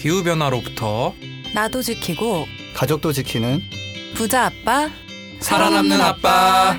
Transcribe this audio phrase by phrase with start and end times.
[0.00, 1.14] 기후 변화로부터
[1.52, 3.62] 나도 지키고 가족도 지키는
[4.14, 4.88] 부자 아빠
[5.40, 6.78] 살아남는 아빠.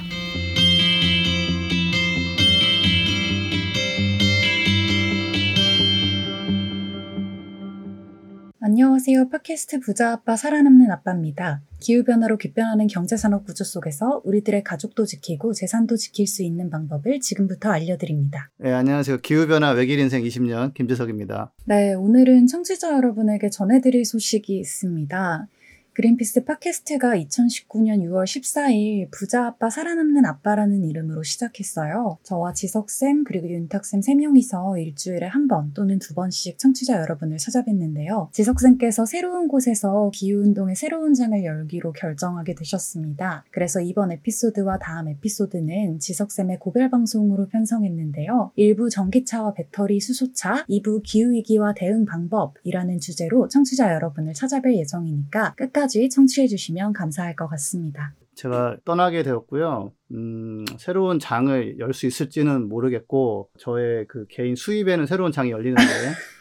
[8.71, 9.27] 안녕하세요.
[9.27, 11.61] 팟캐스트 부자 아빠 살아남는 아빠입니다.
[11.81, 18.49] 기후변화로 귓변하는 경제산업 구조 속에서 우리들의 가족도 지키고 재산도 지킬 수 있는 방법을 지금부터 알려드립니다.
[18.59, 19.17] 네, 안녕하세요.
[19.17, 21.51] 기후변화 외길 인생 20년 김재석입니다.
[21.65, 25.47] 네, 오늘은 청취자 여러분에게 전해드릴 소식이 있습니다.
[25.93, 32.17] 그린피스 팟캐스트가 2019년 6월 14일 부자 아빠 살아남는 아빠라는 이름으로 시작했어요.
[32.23, 38.31] 저와 지석쌤 그리고 윤탁쌤 3명이서 일주일에 한 번 또는 두 번씩 청취자 여러분을 찾아뵀는데요.
[38.31, 43.43] 지석쌤께서 새로운 곳에서 기후운동의 새로운 장을 열기로 결정하게 되셨습니다.
[43.51, 48.51] 그래서 이번 에피소드와 다음 에피소드는 지석쌤의 고별 방송으로 편성했는데요.
[48.57, 56.09] 1부 전기차와 배터리 수소차, 2부 기후위기와 대응 방법이라는 주제로 청취자 여러분을 찾아뵐 예정이니까 끝까지 끝까지
[56.09, 58.13] 청취해 주시면 감사할 것 같습니다.
[58.35, 59.91] 제가 떠나게 되었고요.
[60.11, 66.40] 음, 새로운 장을 열 수 있을지는 모르겠고 저의 그 개인 수입에는 새로운 장이 열리는데 그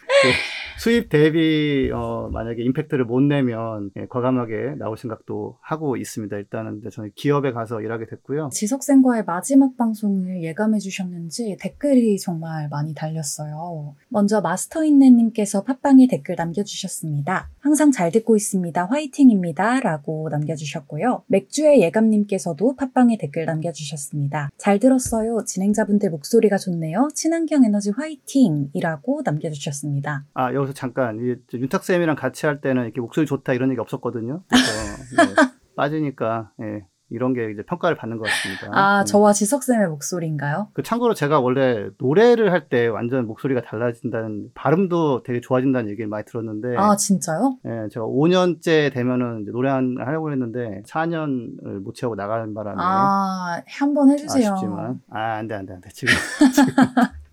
[0.81, 6.35] 수입 대비 어, 만약에 임팩트를 못 내면 예, 과감하게 나올 생각도 하고 있습니다.
[6.35, 8.49] 일단은 저는 기업에 가서 일하게 됐고요.
[8.51, 13.93] 지석생과의 마지막 방송을 예감해 주셨는지 댓글이 정말 많이 달렸어요.
[14.09, 17.51] 먼저 마스터인네님께서 팟빵에 댓글 남겨주셨습니다.
[17.59, 18.83] 항상 잘 듣고 있습니다.
[18.85, 19.81] 화이팅입니다.
[19.81, 21.25] 라고 남겨주셨고요.
[21.27, 24.49] 맥주의 예감님께서도 팟빵에 댓글 남겨주셨습니다.
[24.57, 25.43] 잘 들었어요.
[25.45, 27.09] 진행자분들 목소리가 좋네요.
[27.13, 30.00] 친환경 에너지 화이팅 이라고 남겨주셨습니다.
[30.33, 31.19] 아, 여기서 잠깐,
[31.53, 34.41] 윤탁 쌤이랑 같이 할 때는 이렇게 목소리 좋다 이런 얘기 없었거든요.
[34.47, 34.71] 그래서
[35.17, 36.85] 네, 빠지니까, 예.
[37.13, 38.69] 이런 게 이제 평가를 받는 것 같습니다.
[38.71, 39.05] 아, 네.
[39.11, 40.69] 저와 지석쌤의 목소리인가요?
[40.73, 46.23] 그 참고로 제가 원래 노래를 할 때 완전 목소리가 달라진다는, 발음도 되게 좋아진다는 얘기를 많이
[46.23, 46.77] 들었는데.
[46.77, 47.57] 아, 진짜요?
[47.65, 52.77] 예, 제가 5년째 되면은 노래 하려고 했는데 4년을 못 채우고 나가는 바람에.
[52.81, 54.53] 아, 한 번 해주세요.
[54.53, 55.01] 아쉽지만.
[55.09, 55.89] 아, 안 돼, 안 돼, 안 돼.
[55.89, 56.13] 지금.
[56.55, 56.73] 지금.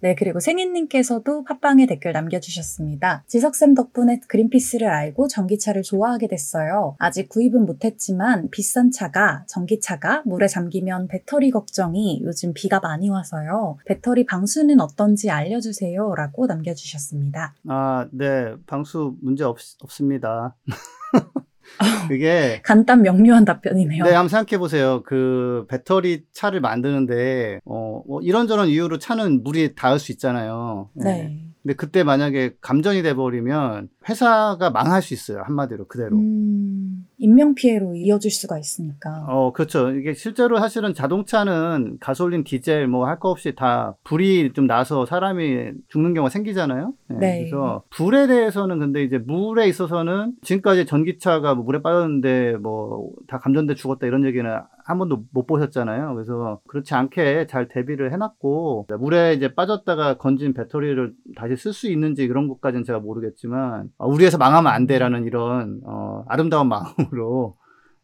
[0.00, 3.24] 네, 그리고 생인님께서도 팟빵에 댓글 남겨주셨습니다.
[3.26, 6.94] 지석쌤 덕분에 그린피스를 알고 전기차를 좋아하게 됐어요.
[6.98, 13.78] 아직 구입은 못했지만 비싼 차가, 전기차가 물에 잠기면 배터리 걱정이 요즘 비가 많이 와서요.
[13.86, 16.14] 배터리 방수는 어떤지 알려주세요.
[16.14, 17.54] 라고 남겨주셨습니다.
[17.68, 18.54] 아, 네.
[18.66, 20.56] 방수 문제 없, 없습니다.
[22.08, 24.04] 그게 간단 명료한 답변이네요.
[24.04, 25.02] 네, 한번 생각해 보세요.
[25.04, 30.90] 그 배터리 차를 만드는데 어, 뭐 이런저런 이유로 차는 물이 닿을 수 있잖아요.
[30.94, 31.04] 네.
[31.04, 31.44] 네.
[31.62, 35.42] 근데 그때 만약에 감전이 돼 버리면 회사가 망할 수 있어요.
[35.44, 36.16] 한마디로 그대로.
[36.16, 39.26] 음, 인명 피해로 이어질 수가 있으니까.
[39.28, 39.90] 어, 그렇죠.
[39.92, 45.72] 이게 실제로 사실은 자동차는 가솔린, 디젤 뭐 할 거 없이 다 불이 좀 나서 사람이
[45.88, 46.92] 죽는 경우가 생기잖아요.
[47.08, 47.16] 네.
[47.18, 47.38] 네.
[47.40, 53.74] 그래서 불에 대해서는 근데 이제 물에 있어서는 지금까지 전기차가 뭐 물에 빠졌는데 뭐 다 감전돼
[53.74, 54.48] 죽었다 이런 얘기는
[54.86, 56.14] 한 번도 못 보셨잖아요.
[56.14, 62.26] 그래서 그렇지 않게 잘 대비를 해놨고 물에 이제 빠졌다가 건진 배터리를 다시 쓸 수 있는지
[62.26, 67.56] 그런 것까지는 제가 모르겠지만 어, 우리 회사 망하면 안 돼라는 이런 어, 아름다운 마음으로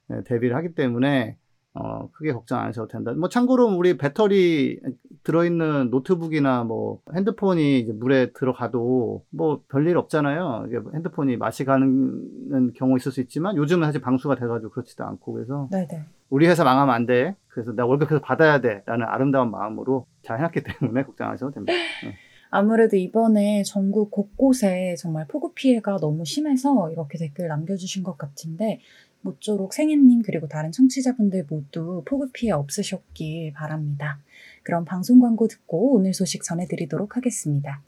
[0.08, 1.36] 네, 대비를 하기 때문에
[1.76, 3.12] 어, 크게 걱정 안 하셔도 된다.
[3.12, 4.78] 뭐 참고로 우리 배터리
[5.24, 10.68] 들어있는 노트북이나 뭐 핸드폰이 물에 들어가도 뭐 별일 없잖아요.
[10.94, 16.04] 핸드폰이 맛이 가는 경우 있을 수 있지만 요즘은 사실 방수가 돼가지고 그렇지도 않고 그래서 네네.
[16.30, 17.34] 우리 회사 망하면 안 돼.
[17.48, 21.72] 그래서 나 월급 계속 받아야 돼라는 아름다운 마음으로 잘 해놨기 때문에 걱정 안 하셔도 됩니다.
[21.72, 22.14] 네.
[22.56, 28.78] 아무래도 이번에 전국 곳곳에 정말 폭우 피해가 너무 심해서 이렇게 댓글 남겨주신 것 같은데
[29.22, 34.20] 모쪼록 생인님 그리고 다른 청취자분들 모두 폭우 피해 없으셨길 바랍니다.
[34.62, 37.82] 그럼 방송 광고 듣고 오늘 소식 전해드리도록 하겠습니다.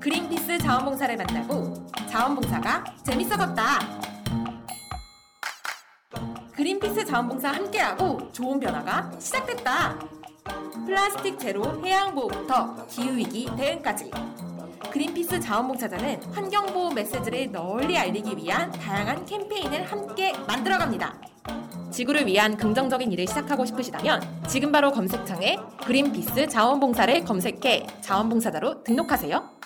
[0.00, 1.74] 그린피스 자원봉사를 만나고
[2.08, 3.64] 자원봉사가 재밌어졌다.
[6.52, 10.19] 그린피스 자원봉사 함께하고 좋은 변화가 시작됐다.
[10.86, 14.10] 플라스틱 제로 해양보호부터 기후위기 대응까지
[14.90, 21.14] 그린피스 자원봉사자는 환경보호 메시지를 널리 알리기 위한 다양한 캠페인을 함께 만들어갑니다.
[21.90, 29.60] 지구를 위한 긍정적인 일을 시작하고 싶으시다면 지금 바로 검색창에 그린피스 자원봉사를 검색해 자원봉사자로 등록하세요.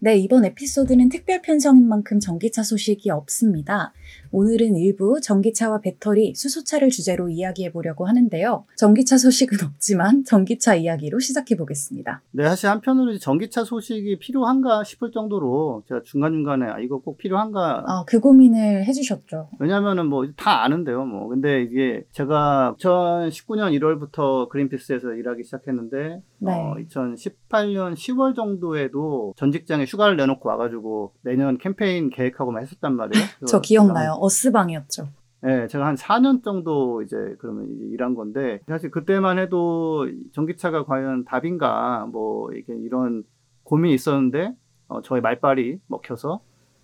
[0.00, 3.94] 네, 이번 에피소드는 특별 편성인 만큼 전기차 소식이 없습니다.
[4.32, 8.66] 오늘은 일부 전기차와 배터리, 수소차를 주제로 이야기해 보려고 하는데요.
[8.76, 12.20] 전기차 소식은 없지만 전기차 이야기로 시작해 보겠습니다.
[12.32, 17.84] 네, 사실 한편으로 전기차 소식이 필요한가 싶을 정도로 제가 중간중간에 아, 이거 꼭 필요한가.
[17.86, 19.48] 아, 그 고민을 해주셨죠.
[19.58, 21.28] 왜냐면은 뭐 다 아는데요, 뭐.
[21.28, 26.52] 근데 이게 제가 2019년 1월부터 그린피스에서 일하기 시작했는데, 네.
[26.52, 33.24] 어, 2018년 10월 정도에도 전 직장에 휴가를 내놓고 와가지고 내년 캠페인 계획하고 막 했었단 말이에요.
[33.48, 34.16] 저 기억나요.
[34.20, 35.08] 어스방이었죠.
[35.42, 41.24] 네, 제가 한 4년 정도 이제 그러면 이제 일한 건데 사실 그때만 해도 전기차가 과연
[41.24, 43.24] 답인가 뭐 이렇게 이런
[43.62, 44.54] 고민이 있었는데
[44.88, 46.40] 어, 저의 말빨이 먹혀서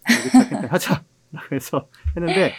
[0.07, 1.03] 전기차 캠페인 하자
[1.49, 2.53] 그래서 했는데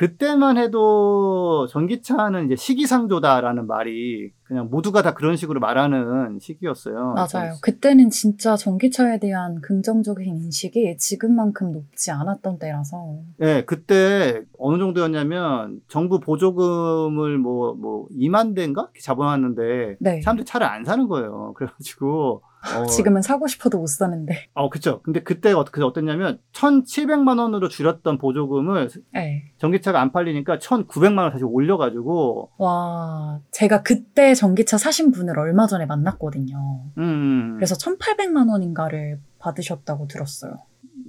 [0.00, 7.12] 그때만 해도 전기차는 이제 시기상조다라는 말이 그냥 모두가 다 그런 식으로 말하는 시기였어요.
[7.12, 7.52] 맞아요.
[7.60, 13.18] 그때는 진짜 전기차에 대한 긍정적인 인식이 지금만큼 높지 않았던 때라서.
[13.36, 18.88] 네, 그때 어느 정도였냐면 정부 보조금을 뭐, 뭐 2만 대인가?
[18.98, 20.22] 잡아놨는데 네.
[20.22, 21.52] 사람들이 차를 안 사는 거예요.
[21.58, 22.40] 그래가지고.
[22.76, 24.48] 어, 지금은 사고 싶어도 못 사는데.
[24.54, 25.00] 어, 그쵸.
[25.02, 29.52] 근데 그때 어떻게, 어땠냐면 1,700만 원으로 줄였던 보조금을 네.
[29.58, 35.86] 전기차가 안 팔리니까 1,900만 원 다시 올려가지고, 와, 제가 그때 전기차 사신 분을 얼마 전에
[35.86, 36.84] 만났거든요.
[36.98, 37.54] 음.
[37.56, 40.58] 그래서 1,800만 원인가를 받으셨다고 들었어요.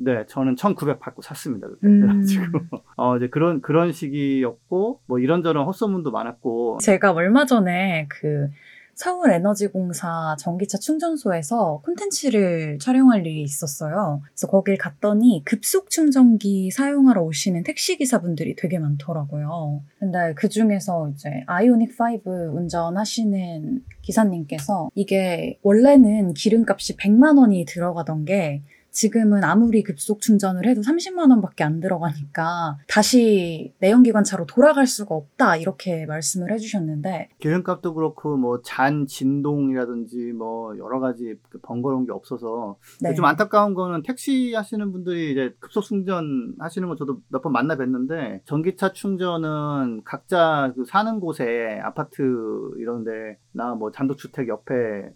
[0.04, 1.68] 네, 저는 1,900 받고 샀습니다.
[1.68, 1.88] 그때.
[1.88, 2.02] 음.
[2.08, 2.60] 그래가지고.
[2.96, 8.48] 어, 이제 그런, 그런 시기였고, 뭐 이런저런 헛소문도 많았고, 제가 얼마 전에 그
[8.96, 14.22] 서울에너지공사 전기차 충전소에서 콘텐츠를 촬영할 일이 있었어요.
[14.26, 19.82] 그래서 거길 갔더니 급속 충전기 사용하러 오시는 택시기사분들이 되게 많더라고요.
[20.00, 21.96] 근데 그 중에서 이제 아이오닉
[22.26, 28.62] 5 운전하시는 기사님께서 이게 원래는 기름값이 100만 원이 들어가던 게
[28.92, 36.06] 지금은 아무리 급속 충전을 해도 30만 원밖에 안 들어가니까 다시 내연기관차로 돌아갈 수가 없다 이렇게
[36.06, 43.14] 말씀을 해주셨는데 기름값도 그렇고, 뭐, 잔 진동이라든지, 뭐, 여러 가지 번거로운 게 없어서, 네.
[43.16, 47.76] 좀 안타까운 거는 택시 하시는 분들이 이제 급속 충전 하시는 거 저도 몇 번 만나
[47.76, 52.22] 뵀는데 전기차 충전은 각자 그 사는 곳에 아파트
[52.78, 54.74] 이런데 나 뭐 단독주택 옆에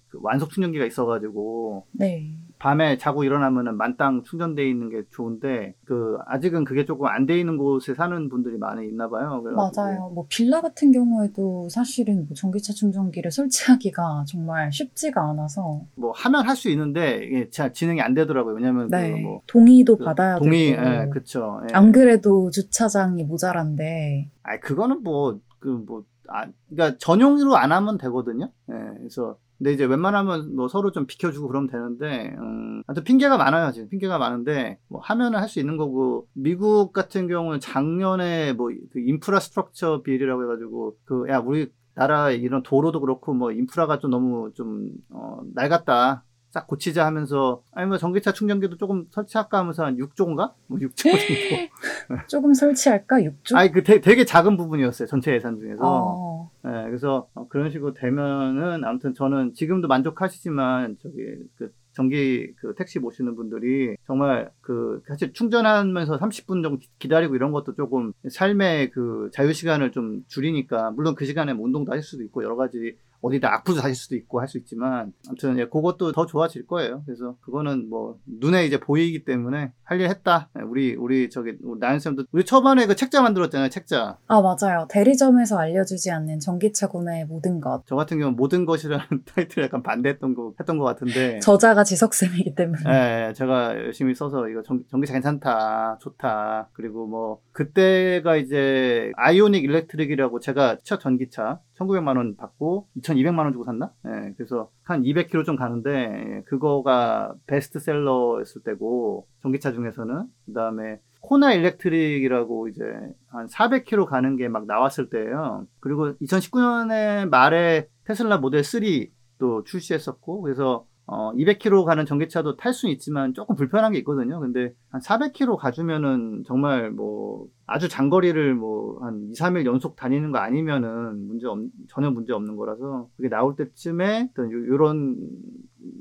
[0.08, 2.36] 그 완속 충전기가 있어가지고 네.
[2.66, 7.58] 밤에 자고 일어나면은 만땅 충전돼 있는 게 좋은데 그 아직은 그게 조금 안 돼 있는
[7.58, 9.44] 곳에 사는 분들이 많이 있나 봐요.
[9.56, 10.10] 맞아요.
[10.16, 16.56] 뭐 빌라 같은 경우에도 사실은 뭐 전기차 충전기를 설치하기가 정말 쉽지가 않아서 뭐 하면 할
[16.56, 18.56] 수 있는데 이게 잘 진행이 안 되더라고요.
[18.56, 19.12] 왜냐면 네.
[19.12, 21.62] 그 뭐, 동의도 그 받아야 동의, 되고 예, 그쵸.
[21.70, 21.74] 예.
[21.76, 28.50] 안 그래도 주차장이 모자란데 아, 그거는 뭐, 그, 뭐, 아, 그니까 전용으로 안 하면 되거든요.
[28.72, 28.74] 예,
[29.06, 29.38] 그래서.
[29.58, 33.88] 근데 이제 웬만하면 뭐 서로 좀 비켜주고 그러면 되는데, 음, 하여튼 핑계가 많아요, 지금.
[33.90, 40.02] 핑계가 많은데, 뭐 하면은 할 수 있는 거고, 미국 같은 경우는 작년에 뭐, 그 infrastructure
[40.04, 45.40] bill이라고 해가지고, 그, 야, 우리 나라 이런 도로도 그렇고, 뭐, 인프라가 좀 너무 좀, 어,
[45.54, 46.26] 낡았다.
[46.56, 50.54] 싹 고치자 하면서, 아니 뭐 전기차 충전기도 조금 설치할까 하면서 한 6조인가?
[50.68, 52.16] 뭐 6조 정도.
[52.30, 53.18] 조금 설치할까?
[53.20, 53.58] 6조?
[53.58, 55.06] 아니, 그 되, 되게 작은 부분이었어요.
[55.10, 55.82] 전체 예산 중에서.
[55.84, 61.16] 어, 네, 그래서 어, 그런 식으로 되면은 아무튼 저는 지금도 만족하시지만 저기
[61.58, 67.52] 그 전기 그 택시 모시는 분들이 정말 그 사실 충전하면서 30분 정도 기- 기다리고 이런
[67.52, 72.24] 것도 조금 삶의 그 자유 시간을 좀 줄이니까 물론 그 시간에 뭐 운동도 하실 수도
[72.24, 76.26] 있고 여러 가지 어디다 악플도 다실 수도 있고 할 수 있지만 아무튼 예, 그것도 더
[76.28, 77.02] 좋아질 거예요.
[77.06, 80.50] 그래서 그거는 뭐 눈에 이제 보이기 때문에 할 일 했다.
[80.60, 83.70] 예, 우리 우리 저기 나연 쌤도 우리 초반에 그 책자 만들었잖아요.
[83.70, 84.18] 책자.
[84.28, 84.88] 아 맞아요.
[84.90, 87.84] 대리점에서 알려주지 않는 전기차 구매의 모든 것.
[87.88, 91.40] 저 같은 경우 는 모든 것이라는 타이틀 약간 반대했던 거 했던 것 같은데.
[91.42, 92.82] 저자가 지석 쌤이기 때문에.
[92.88, 96.70] 예, 예, 제가 열심히 써서 이거 전, 전기차 괜찮다, 좋다.
[96.74, 103.64] 그리고 뭐 그때가 이제 아이오닉 일렉트릭이라고 제가 첫 전기차 1,900만 원 받고 2,200만 원 주고
[103.64, 103.92] 샀나?
[104.06, 112.68] 예, 그래서 한 200km 좀 가는데 예, 그거가 베스트셀러였을 때고 전기차 중에서는 그다음에 코나 일렉트릭이라고
[112.68, 112.84] 이제
[113.28, 115.66] 한 400km 가는 게 막 나왔을 때예요.
[115.80, 123.34] 그리고 2019년에 말에 테슬라 모델 3도 출시했었고 그래서 어, 200km 가는 전기차도 탈 수는 있지만
[123.34, 124.40] 조금 불편한 게 있거든요.
[124.40, 130.38] 근데 한 400km 가주면은 정말 뭐 아주 장거리를 뭐 한 2, 3일 연속 다니는 거
[130.40, 131.60] 아니면은 문제 없,
[131.90, 135.18] 전혀 문제 없는 거라서 그게 나올 때쯤에 어떤 요- 요런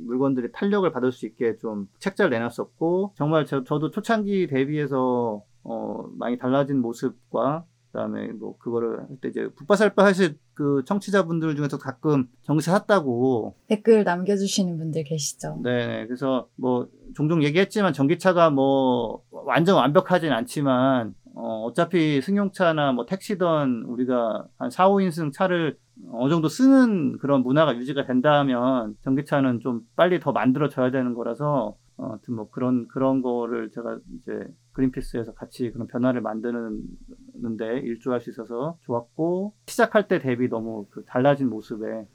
[0.06, 6.38] 물건들이 탄력을 받을 수 있게 좀 책자를 내놨었고 정말 저, 저도 초창기 대비해서 어, 많이
[6.38, 12.72] 달라진 모습과 그다음에 뭐 그거를 할 때 이제 붓바살바 하실 그 청취자분들 중에서 가끔 전기차
[12.72, 15.60] 샀다고 댓글 남겨주시는 분들 계시죠.
[15.62, 23.84] 네, 그래서 뭐 종종 얘기했지만 전기차가 뭐 완전 완벽하진 않지만 어, 어차피 승용차나 뭐 택시든
[23.86, 25.78] 우리가 한 4, 5인승 차를
[26.12, 32.06] 어느 정도 쓰는 그런 문화가 유지가 된다면 전기차는 좀 빨리 더 만들어져야 되는 거라서 어,
[32.06, 34.32] 아무튼 뭐 그런 그런 거를 제가 이제
[34.74, 41.48] 그린피스에서 같이 그런 변화를 만드는데 일조할 수 있어서 좋았고 시작할 때 대비 너무 그 달라진
[41.48, 42.06] 모습에 어,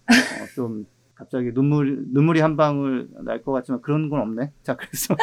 [0.55, 0.85] 좀
[1.15, 4.53] 갑자기 눈물 눈물이 한 방울 날 것 같지만 그런 건 없네.
[4.63, 5.15] 자 그래서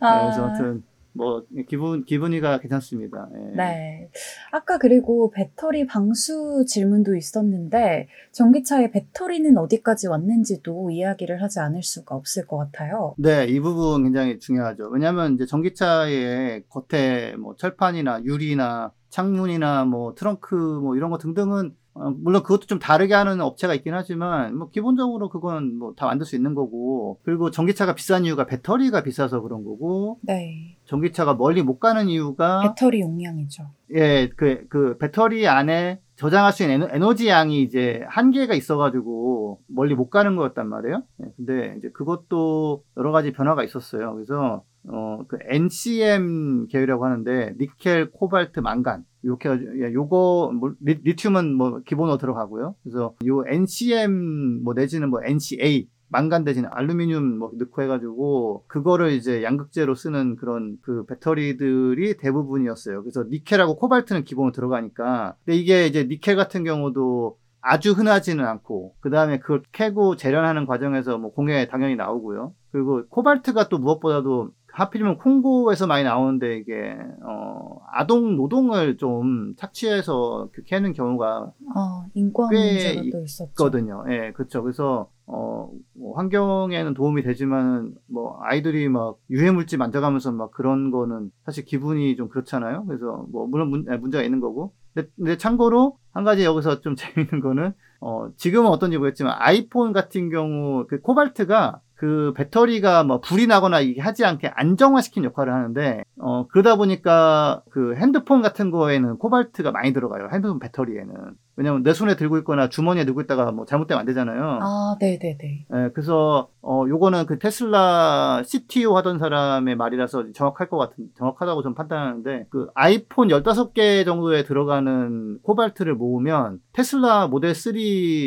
[0.00, 3.28] 아, 그래서 아무튼 뭐 기분 기분이가 괜찮습니다.
[3.34, 3.56] 예.
[3.56, 4.10] 네.
[4.50, 12.46] 아까 그리고 배터리 방수 질문도 있었는데 전기차의 배터리는 어디까지 왔는지도 이야기를 하지 않을 수가 없을
[12.46, 13.14] 것 같아요.
[13.18, 14.88] 네, 이 부분 굉장히 중요하죠.
[14.88, 22.10] 왜냐하면 이제 전기차의 겉에 뭐 철판이나 유리나 창문이나 뭐 트렁크 뭐 이런 거 등등은 어,
[22.16, 26.34] 물론 그것도 좀 다르게 하는 업체가 있긴 하지만 뭐 기본적으로 그건 뭐 다 만들 수
[26.36, 30.78] 있는 거고 그리고 전기차가 비싼 이유가 배터리가 비싸서 그런 거고 네.
[30.86, 33.64] 전기차가 멀리 못 가는 이유가 배터리 용량이죠.
[33.94, 39.60] 예, 그, 그, 배터리 안에 저장할 수 있는 에너- 에너 지 양이 이제 한계가 있어가지고
[39.66, 41.02] 멀리 못 가는 거였단 말이에요.
[41.22, 44.14] 예, 근데 이제 그것도 여러 가지 변화가 있었어요.
[44.14, 49.04] 그래서, 어, 그 NCM 계열이라고 하는데, 니켈, 코발트, 망간.
[49.22, 52.74] 이렇게, 예, 요거, 뭐, 리, 리튬은 뭐 기본으로 들어가고요.
[52.82, 59.42] 그래서 요 NCM 뭐 내지는 뭐 NCA, 망간 대신 알루미늄 뭐 넣고 해가지고 그거를 이제
[59.42, 63.02] 양극재로 쓰는 그런 그 배터리들이 대부분이었어요.
[63.02, 69.08] 그래서 니켈하고 코발트는 기본으로 들어가니까 근데 이게 이제 니켈 같은 경우도 아주 흔하지는 않고 그
[69.08, 72.52] 다음에 그걸 캐고 재련하는 과정에서 뭐 공해에 당연히 나오고요.
[72.72, 80.62] 그리고 코발트가 또 무엇보다도 하필이면 콩고에서 많이 나오는데 이게 어 아동 노동을 좀 착취해서 그
[80.64, 83.02] 캐는 경우가 아, 인권 꽤.
[83.50, 84.04] 있거든요.
[84.08, 84.62] 예, 그렇죠.
[84.62, 91.30] 그래서 어, 뭐 환경에는 도움이 되지만 뭐 아이들이 막 유해 물질 만져가면서 막 그런 거는
[91.44, 92.84] 사실 기분이 좀 그렇잖아요.
[92.86, 94.72] 그래서 뭐 물론 문, 예, 문제가 있는 거고.
[94.94, 100.28] 근데, 근데 참고로 한 가지 여기서 좀 재밌는 거는 어, 지금은 어떤지 모르겠지만 아이폰 같은
[100.28, 106.74] 경우 그 코발트가 그 배터리가 뭐 불이 나거나 하지 않게 안정화시킨 역할을 하는데 어 그러다
[106.74, 110.28] 보니까 그 핸드폰 같은 거에는 코발트가 많이 들어가요.
[110.32, 111.14] 핸드폰 배터리에는.
[111.56, 114.58] 왜냐면 내 손에 들고 있거나 주머니에 들고 있다가 뭐 잘못되면 안 되잖아요.
[114.62, 115.66] 아, 네네네.
[115.74, 121.74] 예, 그래서 어 요거는 그 테슬라 CTO 하던 사람의 말이라서 정확할 것 같은 정확하다고 좀
[121.74, 127.72] 판단하는데 그 아이폰 15개 정도에 들어가는 코발트를 모으면 테슬라 모델 3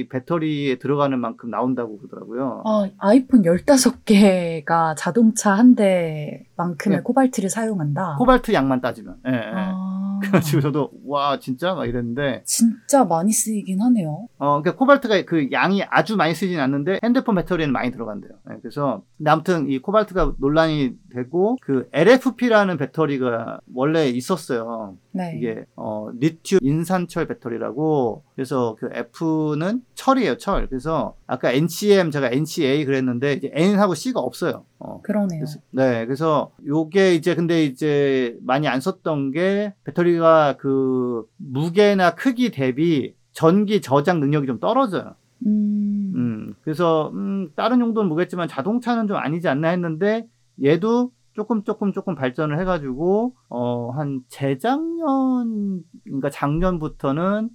[0.10, 2.63] 배터리에 들어가는 만큼 나온다고 그러더라고요.
[2.65, 7.03] 아, 아이폰 15개가 자동차 한 대만큼의 네.
[7.03, 8.15] 코발트를 사용한다.
[8.17, 9.15] 코발트 양만 따지면.
[9.27, 9.51] 예, 예.
[9.53, 14.27] 아, 그래가지고 저도 와 진짜 막 이랬는데 진짜 많이 쓰이긴 하네요.
[14.38, 18.31] 어 그러니까 코발트가 그 양이 아주 많이 쓰진 않는데 핸드폰 배터리에는 많이 들어간대요.
[18.51, 24.98] 예, 그래서 아무튼 이 코발트가 논란이 되고 그 LFP라는 배터리가 원래 있었어요.
[25.12, 25.34] 네.
[25.38, 30.67] 이게 어 리튬 인산철 배터리라고 그래서 그 F는 철이에요, 철.
[30.67, 34.65] 그래서 아까 NCM 제가 NCA 그랬는데 이제 N하고 C가 없어요.
[34.79, 35.01] 어.
[35.01, 35.39] 그러네요.
[35.39, 42.51] 그래서, 네, 그래서 요게 이제 근데 이제 많이 안 썼던 게 배터리가 그 무게나 크기
[42.51, 43.04] 대비
[43.36, 45.13] 전기 저장 능력이 좀 떨어져요.
[45.46, 50.25] 음, 음, 그래서 음, 다른 용도는 모르겠지만 자동차는 좀 아니지 않나 했는데
[50.63, 57.50] 얘도 조금 조금 조금 발전을 해가지고 어, 한 재작년 그러니까 작년부터는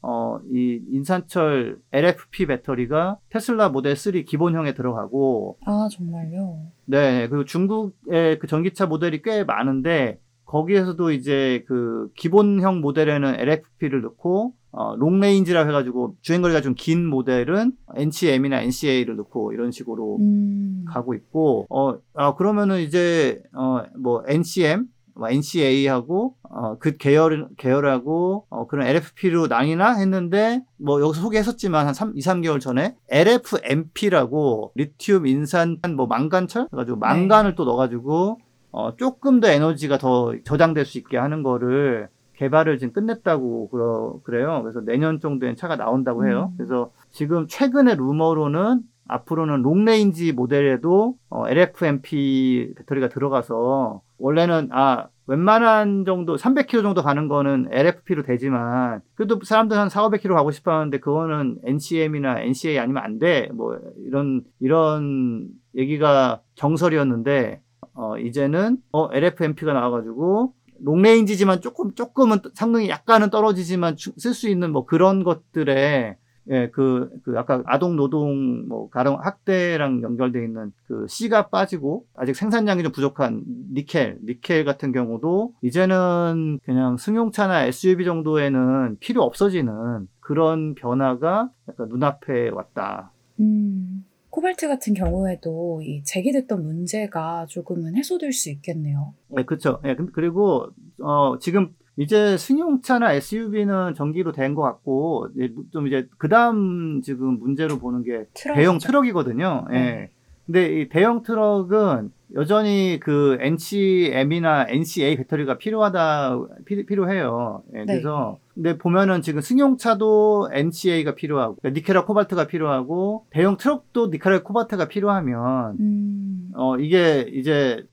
[0.00, 6.70] 어, 이 인산철 LFP 배터리가 테슬라 모델 3 기본형에 들어가고 아, 정말요?
[6.86, 14.54] 네, 그리고 중국의 그 전기차 모델이 꽤 많은데 거기에서도 이제 그 기본형 모델에는 LFP를 넣고
[14.70, 21.14] 어, long range라 해가지고 주행거리가 좀 긴 모델은 NCM이나 NCA를 넣고 이런 식으로 음, 가고
[21.14, 28.66] 있고 어, 아, 그러면은 이제 어, 뭐 NCM 뭐 NCA하고 어, 그 계열 계열하고 어,
[28.68, 35.78] 그런 LFP로 나뉘나 했는데 뭐 여기서 소개했었지만 한 3, 2, 3개월 전에 LFMP라고 리튬 인산
[35.96, 36.68] 뭐 망간철?
[36.68, 38.38] 그래가지고 망간을 또 넣어가지고
[38.70, 42.08] 어, 조금 더 에너지가 더 저장될 수 있게 하는 거를
[42.38, 44.60] 개발을 지금 끝냈다고 그러, 그래요.
[44.62, 46.50] 그래서 내년 정도엔 차가 나온다고 해요.
[46.52, 46.56] 음.
[46.56, 56.36] 그래서 지금 최근의 루머로는 앞으로는 롱레인지 모델에도 어, LFMP 배터리가 들어가서 원래는 아 웬만한 정도
[56.36, 61.58] 300km 정도 가는 거는 LFP로 되지만 그래도 사람들 한 4, 500km 가고 싶어 하는데 그거는
[61.64, 63.48] NCM이나 NCA 아니면 안 돼.
[63.52, 67.62] 뭐 이런 이런 얘기가 정설이었는데
[67.94, 74.72] 어 이제는 어 LFMP가 나와 가지고 롱레인지지만 조금 조금은 성능이 약간은 떨어지지만 쓸 수 있는
[74.72, 76.16] 뭐 그런 것들에
[76.50, 82.34] 예, 그, 그, 아까 아동 노동, 뭐, 가령 학대랑 연결돼 있는 그 C가 빠지고, 아직
[82.34, 83.42] 생산량이 좀 부족한
[83.74, 92.48] 니켈, 니켈 같은 경우도, 이제는 그냥 승용차나 SUV 정도에는 필요 없어지는 그런 변화가 약간 눈앞에
[92.48, 93.12] 왔다.
[93.40, 94.04] 음,
[94.38, 99.12] 코발트 같은 경우에도 이 제기됐던 문제가 조금은 해소될 수 있겠네요.
[99.36, 99.80] 예, 그쵸.
[99.84, 100.68] 예, 근- 그리고,
[101.02, 107.80] 어, 지금 이제 승용차나 SUV는 전기로 된 것 같고 이제 좀 이제 그다음 지금 문제로
[107.80, 108.54] 보는 게 트럭이죠.
[108.54, 109.66] 대형 트럭이거든요.
[109.70, 109.74] 예.
[109.74, 110.10] 네.
[110.46, 117.62] 근데 이 대형 트럭은 여전히 그 NCM이나 NCA 배터리가 필요하다 피, 필요해요.
[117.74, 117.86] 예, 네.
[117.86, 124.88] 그래서 근데 보면은 지금 승용차도 NCA가 필요하고 그러니까 니켈과 코발트가 필요하고 대형 트럭도 니켈과 코발트가
[124.88, 127.84] 필요하면 음, 어 이게 이제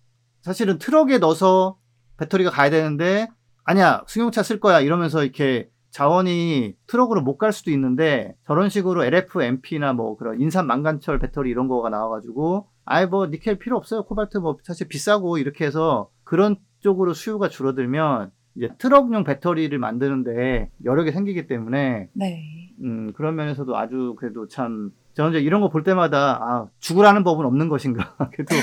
[0.42, 1.78] 사실은 트럭에 넣어서
[2.18, 3.30] 배터리가 가야 되는데
[3.64, 9.94] 아니야 승용차 쓸 거야 이러면서 이렇게 자원이 트럭으로 못 갈 수도 있는데 저런 식으로 LFMP나
[9.94, 14.58] 뭐 그런 인산 망간철 배터리 이런 거가 나와가지고 아이 뭐 니켈 필요 없어요 코발트 뭐
[14.64, 20.70] 사실 비싸고 이렇게 해서 그런 쪽으로 수요가 줄어들면 이제 트럭용 배터리를 만드는데
[21.04, 22.72] 개 생기기 때문에 네.
[22.84, 27.46] 음, 그런 면에서도 아주 그래도 참, 저는 이제 이런 거 볼 때마다, 아, 죽으라는 법은
[27.46, 28.16] 없는 것인가.
[28.34, 28.56] 그래도,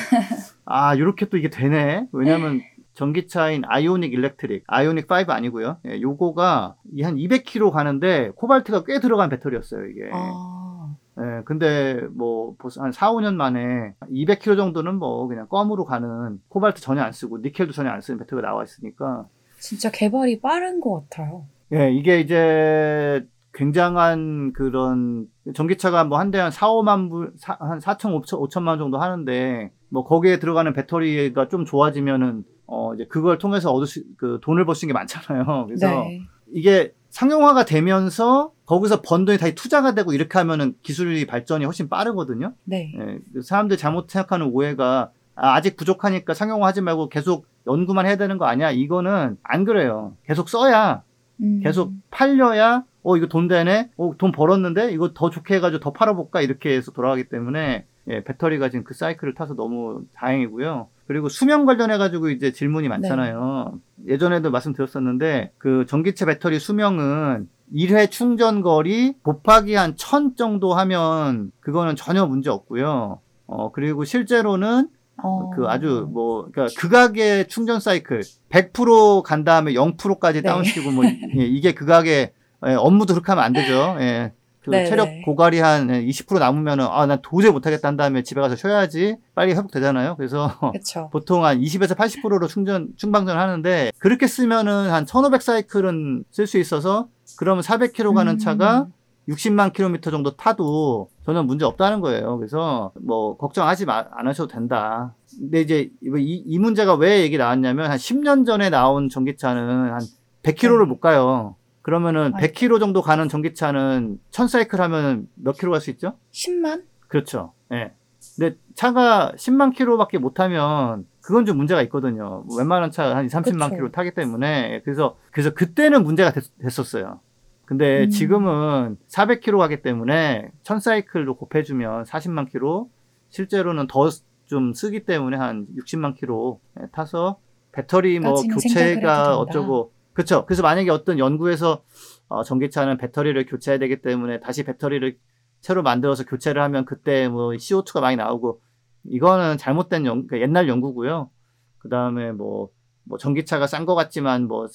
[0.64, 2.08] 아, 요렇게 또 이게 되네.
[2.12, 2.60] 왜냐면
[2.94, 5.78] 전기차인 아이오닉 일렉트릭, 아이오닉 5 아니고요.
[5.88, 10.10] 예, 요거가 이한 200km 가는데 코발트가 꽤 들어간 배터리였어요, 이게.
[10.12, 10.71] 아,
[11.18, 16.80] 예, 근데 뭐, 벌써 한 4, 5년 만에 200km 정도는 뭐 그냥 껌으로 가는 코발트
[16.80, 19.26] 전혀 안 쓰고 니켈도 전혀 안 쓰는 배터리가 나와 있으니까
[19.58, 21.44] 진짜 개발이 빠른 것 같아요.
[21.72, 27.78] 예, 이게 이제 굉장한 그런 전기차가 뭐 한 대 한 4, 5만 불, 사- 한
[27.78, 33.36] 4천, 5천, 5천만 원 정도 하는데 뭐 거기에 들어가는 배터리가 좀 좋아지면은 어 이제 그걸
[33.38, 35.66] 통해서 얻을 수, 그 돈을 벌 수 있는 게 많잖아요.
[35.66, 36.20] 그래서 네.
[36.54, 42.54] 이게 상용화가 되면서 거기서 번 돈이 다시 투자가 되고 이렇게 하면은 기술이 발전이 훨씬 빠르거든요.
[42.64, 42.90] 네.
[42.98, 48.38] 예, 사람들 잘못 생각하는 오해가 아, 직 부족하니까 상용화 하지 말고 계속 연구만 해야 되는
[48.38, 48.70] 거 아니야?
[48.70, 50.16] 이거는 안 그래요.
[50.24, 51.02] 계속 써야
[51.42, 56.40] 음, 계속 팔려야 어 이거 돈 되네 어돈 벌었는데 이거 더 좋게 해가지고 더 팔아볼까
[56.40, 61.98] 이렇게 해서 돌아가기 때문에 예, 배터리가 지금 그 사이클을 타서 너무 다행이고요 그리고 수명 관련해
[61.98, 69.96] 가지고 이제 질문이 많잖아요 예전에도 말씀드렸었는데 그 전기차 배터리 수명은 1회 충전 거리 곱하기 한
[69.96, 74.88] 1000 정도 하면 그거는 전혀 문제 없고요 어 그리고 실제로는
[75.22, 80.48] 어, 그 아주 뭐 그러니까 극악의 충전 사이클 100%간 다음에 0%까지 네.
[80.48, 82.32] 다운시키고 뭐 예, 이게 극악의
[82.66, 83.96] 예, 업무도 그렇게 하면 안 되죠.
[84.00, 84.32] 예.
[84.60, 85.22] 그 네, 체력 네.
[85.24, 90.14] 고갈이 한 20% 남으면은 아 난 도저히 못하겠다 한 다음에 집에 가서 쉬어야지 빨리 회복되잖아요.
[90.16, 90.52] 그래서.
[91.10, 97.08] 보통 한 20에서 80%로 충전 충방전 하는데 그렇게 쓰면은 한 1,500 사이클은 쓸 수 있어서
[97.38, 98.38] 그러면 400km 가는 음.
[98.38, 98.86] 차가
[99.28, 102.38] 60만 킬로미터 정도 타도 전혀 문제 없다는 거예요.
[102.38, 105.14] 그래서 뭐 걱정하지 마, 안 하셔도 된다.
[105.38, 110.00] 근데 이제 이, 이 문제가 왜 얘기 나왔냐면 한 10년 전에 나온 전기차는 한
[110.42, 110.86] 100km를 네.
[110.86, 111.54] 못 가요.
[111.82, 112.38] 그러면은 아이고.
[112.54, 116.14] 100km 정도 가는 전기차는 1000사이클 하면 몇 킬로 갈 수 있죠?
[116.32, 116.82] 10만?
[117.08, 117.52] 그렇죠.
[117.72, 117.92] 예.
[118.36, 122.44] 근데 차가 10만 킬로밖에 못 타면 그건 좀 문제가 있거든요.
[122.46, 123.76] 뭐 웬만한 차 한 2, 30만 그쵸.
[123.76, 126.44] 킬로 타기 때문에 그래서 그래서 그때는 문제가 됐,
[126.78, 127.20] 었어요
[127.64, 128.10] 근데 음.
[128.10, 132.90] 지금은 400킬로 가기 때문에 1000사이클로 곱해주면 40만 킬로
[133.30, 134.10] 실제로는 더
[134.44, 137.38] 좀 쓰기 때문에 한 60만 킬로 예, 타서
[137.72, 139.38] 배터리 뭐 교체가.
[139.38, 140.44] 어쩌고 그렇죠.
[140.44, 141.82] 그래서 만약에 어떤 연구에서
[142.28, 145.16] 어, 전기차는 배터리를 교체해야 되기 때문에 다시 배터리를
[145.62, 148.60] 새로 만들어서 교체를 하면 그때 뭐 CO2가 많이 나오고
[149.04, 151.30] 이거는 잘못된 연, 그러니까 옛날 연구고요.
[151.78, 152.70] 그 다음에 뭐,
[153.04, 154.68] 뭐 전기차가 싼 것 같지만 뭐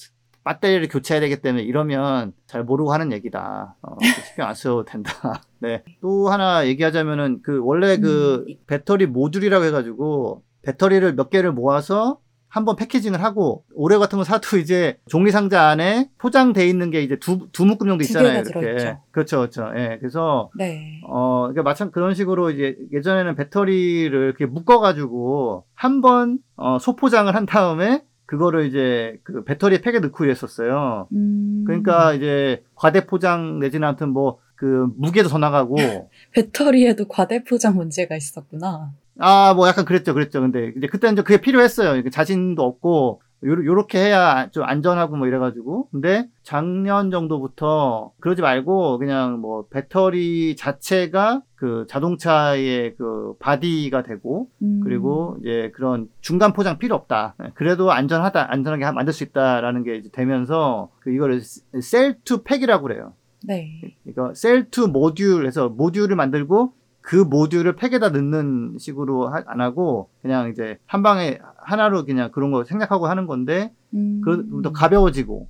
[0.44, 3.76] 배터리를 교체해야 되기 때문에 이러면 잘 모르고 하는 얘기다.
[3.82, 3.96] 어,
[4.28, 5.42] 신경 안 써도 된다.
[5.58, 5.82] 네.
[6.00, 8.54] 또 하나 얘기하자면은 그 원래 그 음.
[8.66, 14.98] 배터리 모듈이라고 해가지고 배터리를 몇 개를 모아서 한번 패키징을 하고 올해 같은 거 사도 이제
[15.08, 18.40] 종이 상자 안에 포장돼 있는 게 이제 두, 두 묶음 정도 두 있잖아요.
[18.40, 18.60] 이렇게.
[18.60, 19.00] 들어있죠.
[19.10, 19.70] 그렇죠, 그렇죠.
[19.76, 19.98] 예.
[20.00, 21.00] 그래서 네.
[21.06, 28.04] 어, 그러니까 마찬 그런 식으로 이제 예전에는 배터리를 이렇게 묶어가지고 한번 어, 소포장을 한 다음에
[28.26, 31.08] 그거를 이제 그 배터리 팩에 넣고 이랬었어요.
[31.12, 35.76] 음, 그러니까 이제 과대 포장 내지는 아무튼 뭐 그 무게도 더 나가고
[36.34, 38.92] 배터리에도 과대 포장 문제가 있었구나.
[39.18, 40.40] 아 뭐 약간 그랬죠, 그랬죠.
[40.40, 42.08] 근데 이제 그때는 좀 그게 필요했어요.
[42.10, 45.88] 자신도 없고 요, 요렇게 해야 좀 안전하고 뭐 이래가지고.
[45.90, 54.80] 근데 작년 정도부터 그러지 말고 그냥 뭐 배터리 자체가 그 자동차의 그 바디가 되고 음,
[54.84, 57.34] 그리고 이제 그런 중간 포장 필요 없다.
[57.38, 62.42] 네, 그래도 안전하다, 안전하게 하- 만들 수 있다라는 게 이제 되면서 그 이거를 cell to
[62.44, 63.12] pack이라고 그래요.
[63.44, 63.96] 네.
[64.04, 66.72] 이거 셀투 모듈 해서 모듈을 만들고
[67.08, 72.50] 그 모듈을 팩에다 넣는 식으로 하- 안 하고 그냥 이제 한 방에 하나로 그냥 그런
[72.50, 75.48] 거 생략하고 하는 건데 음, 그더 가벼워지고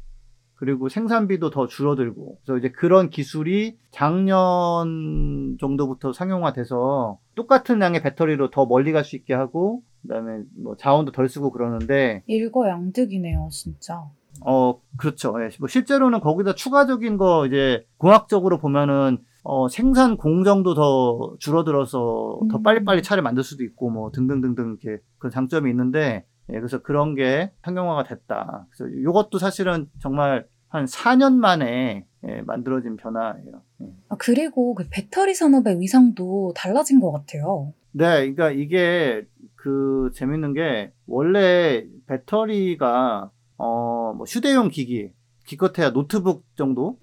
[0.55, 8.65] 그리고 생산비도 더 줄어들고 그래서 이제 그런 기술이 작년 정도부터 상용화돼서 똑같은 양의 배터리로 더
[8.67, 14.05] 멀리 갈 수 있게 하고 그다음에 뭐 자원도 덜 쓰고 그러는데 일거양득이네요, 진짜.
[14.47, 15.35] 어 그렇죠.
[15.43, 15.49] 예.
[15.59, 19.19] 뭐 실제로는 거기다 추가적인 거 이제 공학적으로 보면은
[19.51, 22.63] 어, 생산 공정도 더 줄어들어서 더 음.
[22.63, 27.51] 빨리빨리 차를 만들 수도 있고 뭐 등등등등 이렇게 그런 장점이 있는데 예, 그래서 그런 게
[27.63, 28.67] 상용화가 됐다.
[28.71, 33.63] 그래서 이것도 사실은 정말 한 4년 만에 예, 만들어진 변화예요.
[33.83, 33.87] 예.
[34.11, 37.73] 아, 그리고 그 배터리 산업의 위상도 달라진 것 같아요.
[37.93, 39.25] 네, 그러니까 이게
[39.57, 45.11] 그 재밌는 게 원래 배터리가 어 뭐 휴대용 기기
[45.47, 46.99] 기껏해야 노트북 정도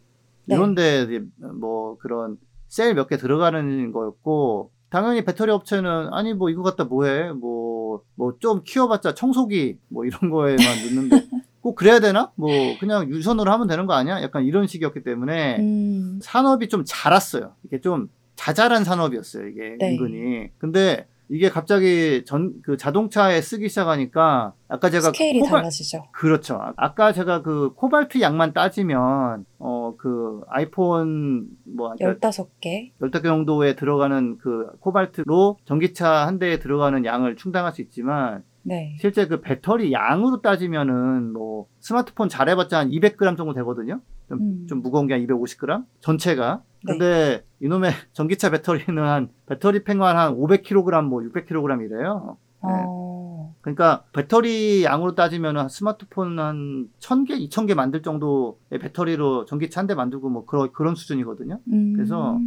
[0.48, 0.56] 네.
[0.56, 1.22] 이런데
[1.60, 7.32] 뭐 그런 셀 몇 개 들어가는 거였고 당연히 배터리 업체는 아니 뭐 이거 갖다 뭐해
[7.34, 11.28] 뭐 뭐 좀 키워봤자 청소기 뭐 이런 거에만 넣는데
[11.62, 16.20] 꼭 그래야 되나 뭐 그냥 유선으로 하면 되는 거 아니야 약간 이런 식이었기 때문에 음,
[16.22, 17.54] 산업이 좀 자랐어요.
[17.64, 19.48] 이게 좀 자잘한 산업이었어요.
[19.48, 19.92] 이게 네.
[19.94, 20.50] 은근히.
[20.58, 26.04] 근데 이게 갑자기 전 그 자동차에 쓰기 시작하니까 아까 제가 스케일이 코발- 달라지죠.
[26.12, 26.56] 그렇죠.
[26.56, 32.92] 아- 아까 제가 그 코발트 양만 따지면 어 그 아이폰 뭐 15개.
[33.02, 38.96] 10개 정도에 들어가는 그 코발트로 전기차 한 대에 들어가는 양을 충당할 수 있지만 네.
[39.00, 44.02] 실제 그 배터리 양으로 따지면은 뭐 스마트폰 잘해봤자 한 200g 정도 되거든요.
[44.28, 44.66] 좀, 음.
[44.68, 46.64] 좀 무거운 게 한 250g 전체가.
[46.84, 46.92] 네.
[46.92, 52.38] 근데 이놈의 전기차 배터리는 한 배터리 팽만 한 500kg 뭐 600kg이래요.
[52.68, 52.72] 네.
[52.88, 59.88] 어, 그러니까 배터리 양으로 따지면 은 스마트폰 한 1000개, 2000개 만들 정도의 배터리로 전기차 한
[59.88, 61.60] 대 만들고 뭐 그런 그런 수준이거든요.
[61.72, 62.40] 음, 그래서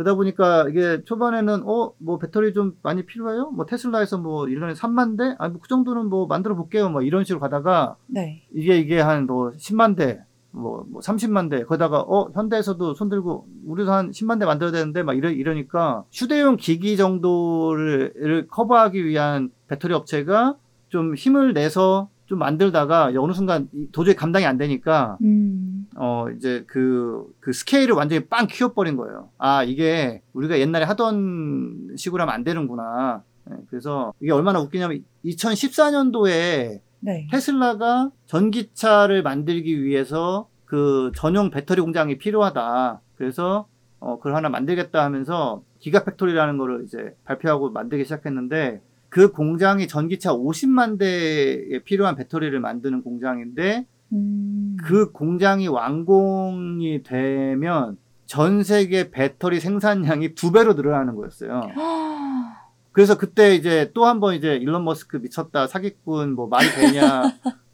[0.00, 3.50] 그러다 보니까 이게 초반에는 어 뭐 배터리 좀 많이 필요해요?
[3.50, 5.34] 뭐 테슬라에서 뭐 1년에 3만 대?
[5.38, 6.88] 아니 뭐 그 정도는 뭐 만들어 볼게요.
[6.88, 8.42] 뭐 이런 식으로 가다가 네.
[8.54, 10.20] 이게 이게 한 뭐 10만 대,
[10.52, 11.62] 뭐, 뭐 30만 대.
[11.64, 16.96] 거기다가 어 현대에서도 손들고 우리도 한 10만 대 만들어야 되는데 막 이러 이러니까 휴대용 기기
[16.96, 20.56] 정도를 를 커버하기 위한 배터리 업체가
[20.88, 26.62] 좀 힘을 내서 좀 만들다가 어느 순간 이- 도저히 감당이 안 되니까 음, 어, 이제
[26.68, 29.30] 그, 그 스케일을 완전히 빵 키워버린 거예요.
[29.36, 33.24] 아, 이게 우리가 옛날에 하던 식으로 하면 안 되는구나.
[33.50, 37.26] 예, 그래서 이게 얼마나 웃기냐면 2014년도에 네.
[37.32, 43.00] 테슬라가 전기차를 만들기 위해서 그 전용 배터리 공장이 필요하다.
[43.16, 43.66] 그래서
[43.98, 50.98] 어, 그걸 하나 만들겠다 하면서 기가팩토리라는 거를 이제 발표하고 만들기 시작했는데 그 공장이 전기차 50만
[50.98, 57.96] 대에 필요한 배터리를 만드는 공장인데 음, 그 공장이 완공이 되면
[58.26, 61.60] 전 세계 배터리 생산량이 두 배로 늘어나는 거였어요.
[61.76, 62.56] 아,
[62.92, 67.24] 그래서 그때 이제 또 한 번 이제 일론 머스크 미쳤다 사기꾼 뭐 말이 되냐.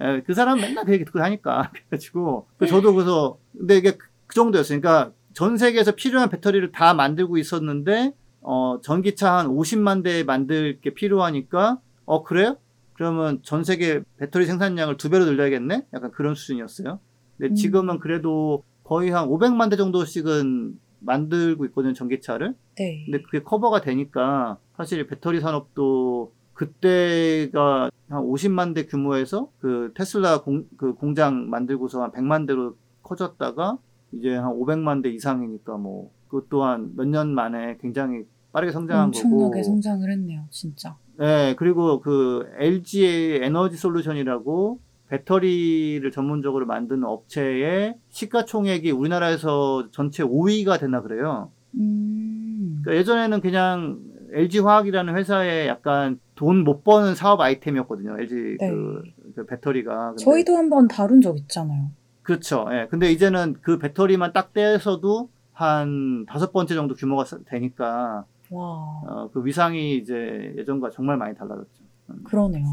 [0.00, 1.70] 에, 그 사람 맨날 그 얘기 듣고 하니까.
[1.90, 4.80] 그래가지고 그 저도 그래서 근데 이게 그, 그 정도였어요.
[4.80, 8.12] 그러니까 전 세계에서 필요한 배터리를 다 만들고 있었는데
[8.48, 12.56] 어 전기차 한 50만 대 만들 게 필요하니까 어 그래요?
[12.92, 15.86] 그러면 전 세계 배터리 생산량을 두 배로 늘려야겠네?
[15.92, 17.00] 약간 그런 수준이었어요.
[17.36, 17.54] 근데 음.
[17.56, 22.54] 지금은 그래도 거의 한 500만 대 정도씩은 만들고 있거든요, 전기차를.
[22.78, 23.02] 네.
[23.04, 30.66] 근데 그게 커버가 되니까 사실 배터리 산업도 그때가 한 50만 대 규모에서 그 테슬라 공,
[30.76, 33.78] 그 공장 만들고서 한 100만 대로 커졌다가
[34.12, 38.24] 이제 한 500만 대 이상이니까 뭐 그것 또한 몇 년 만에 굉장히
[38.56, 39.62] 빠르게 성장한 엄청나게 거고.
[39.62, 40.96] 성장을 했네요, 진짜.
[41.18, 51.02] 네, 그리고 그 LG의 에너지 솔루션이라고 배터리를 전문적으로 만드는 업체의 시가총액이 우리나라에서 전체 5위가 되나
[51.02, 51.50] 그래요.
[51.74, 53.98] 음, 그러니까 예전에는 그냥
[54.32, 58.18] LG 화학이라는 회사의 약간 돈 못 버는 사업 아이템이었거든요.
[58.18, 58.70] LG 네.
[58.70, 59.02] 그,
[59.34, 60.12] 그 배터리가.
[60.12, 61.90] 근데- 저희도 한번 다룬 적 있잖아요.
[62.22, 62.66] 그렇죠.
[62.72, 62.86] 예.
[62.90, 69.30] 근데 이제는 그 배터리만 딱 떼서도 한 다섯 번째 정도 규모가 사- 되니까 와, 어,
[69.32, 71.84] 그 위상이 이제 예전과 정말 많이 달라졌죠.
[72.24, 72.64] 그러네요.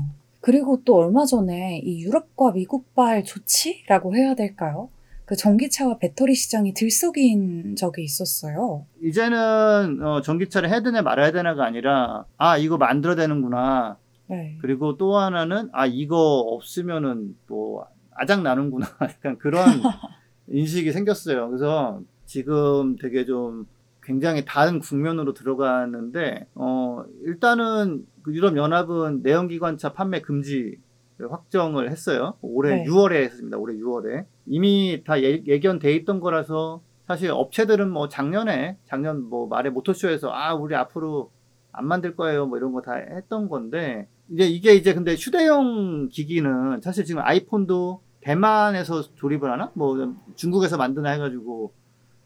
[0.41, 4.89] 그리고 또 얼마 전에 이 유럽과 미국발 조치라고 해야 될까요?
[5.25, 8.85] 그 전기차와 배터리 시장이 들썩인 적이 있었어요.
[9.01, 13.97] 이제는 어, 전기차를 해야 되나 말아야 되나가 아니라 아 이거 만들어야 되는구나.
[14.27, 14.57] 네.
[14.61, 18.85] 그리고 또 하나는 아 이거 없으면은 또 아작 나는구나.
[19.01, 19.63] 약간 그런
[20.49, 21.47] 인식이 생겼어요.
[21.47, 23.65] 그래서 지금 되게 좀
[24.03, 30.77] 굉장히 다른 국면으로 들어가는데 어 일단은 그 유럽 연합은 내연기관차 판매 금지
[31.19, 32.33] 확정을 했어요.
[32.41, 32.85] 올해 네.
[32.85, 33.57] 6월에 했습니다.
[33.57, 39.69] 올해 6월에 이미 다 예, 예견돼 있던 거라서 사실 업체들은 뭐 작년에 작년 뭐 말에
[39.69, 41.31] 모터쇼에서 아 우리 앞으로
[41.71, 46.81] 안 만들 거예요 뭐 이런 거 다 했던 건데 이제 이게 이제 근데 휴대용 기기는
[46.81, 51.73] 사실 지금 아이폰도 대만에서 조립을 하나 뭐 중국에서 만드나 해가지고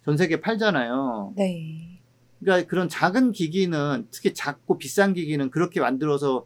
[0.07, 1.33] 전 세계 팔잖아요.
[1.35, 1.99] 네.
[2.39, 6.45] 그러니까 그런 작은 기기는 특히 작고 비싼 기기는 그렇게 만들어서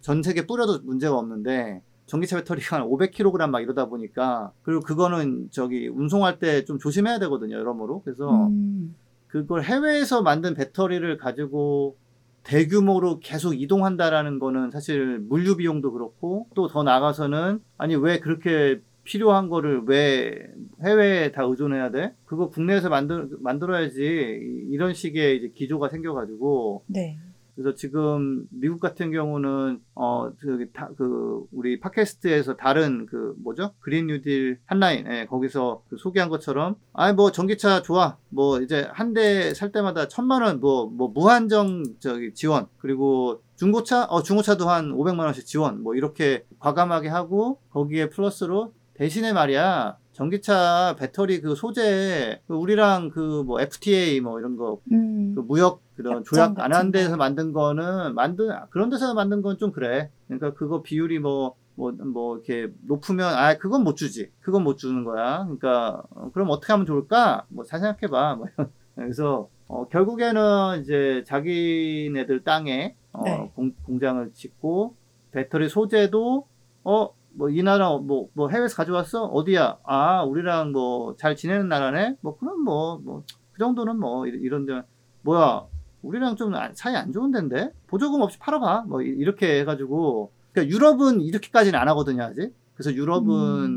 [0.00, 5.88] 전 세계 뿌려도 문제가 없는데 전기차 배터리가 한 500kg 막 이러다 보니까 그리고 그거는 저기
[5.88, 8.94] 운송할 때 좀 조심해야 되거든요 여러모로 그래서 음.
[9.26, 11.96] 그걸 해외에서 만든 배터리를 가지고
[12.44, 19.48] 대규모로 계속 이동한다라는 거는 사실 물류 비용도 그렇고 또 더 나가서는 아니 왜 그렇게 필요한
[19.48, 20.38] 거를 왜
[20.82, 22.14] 해외에 다 의존해야 돼?
[22.24, 26.84] 그거 국내에서 만들 만들어야지 이- 이런 식의 이제 기조가 생겨가지고.
[26.86, 27.18] 네.
[27.56, 33.72] 그래서 지금 미국 같은 경우는 어 저기 다, 그 우리 팟캐스트에서 다른 그 뭐죠?
[33.80, 38.16] 그린 뉴딜 한라인 예, 거기서 그 소개한 것처럼 아니 뭐 전기차 좋아.
[38.30, 42.66] 뭐 이제 한 대 살 때마다 천만 원뭐뭐 무한정 저기 지원.
[42.78, 44.04] 그리고 중고차?
[44.04, 45.82] 어 중고차도 한 500만 원씩 지원.
[45.82, 53.42] 뭐 이렇게 과감하게 하고 거기에 플러스로 대신에 말이야 전기차 배터리 그 소재 그 우리랑 그
[53.46, 55.34] 뭐 FTA 뭐 이런 거 음.
[55.34, 57.16] 그 무역 그런 조약 안 한 데서 거.
[57.16, 60.10] 만든 거는 만든 그런 데서 만든 건 좀 그래.
[60.28, 64.30] 그러니까 그거 비율이 뭐 뭐 뭐 이렇게 높으면 아 그건 못 주지.
[64.40, 65.44] 그건 못 주는 거야.
[65.44, 67.46] 그러니까 어, 그럼 어떻게 하면 좋을까?
[67.48, 68.34] 뭐 잘 생각해 봐.
[68.36, 68.70] 뭐 이런.
[68.96, 73.50] 그래서 어, 결국에는 이제 자기네들 땅에 어, 네.
[73.54, 74.94] 공, 공장을 짓고
[75.30, 76.46] 배터리 소재도
[76.84, 79.24] 어 뭐 이 나라 뭐 뭐 해외에서 가져왔어?
[79.26, 79.78] 어디야?
[79.84, 82.16] 아 우리랑 뭐 잘 지내는 나라네?
[82.20, 84.82] 뭐 그럼 뭐 뭐 그 정도는 뭐 이- 이런 데
[85.22, 85.64] 뭐야?
[86.02, 87.72] 우리랑 좀 안- 사이 안 좋은 데인데?
[87.86, 90.32] 보조금 없이 팔아봐 뭐 이- 이렇게 해가지고.
[90.52, 92.52] 그러니까 유럽은 이렇게까지는 안 하거든요 아직.
[92.74, 93.30] 그래서 유럽은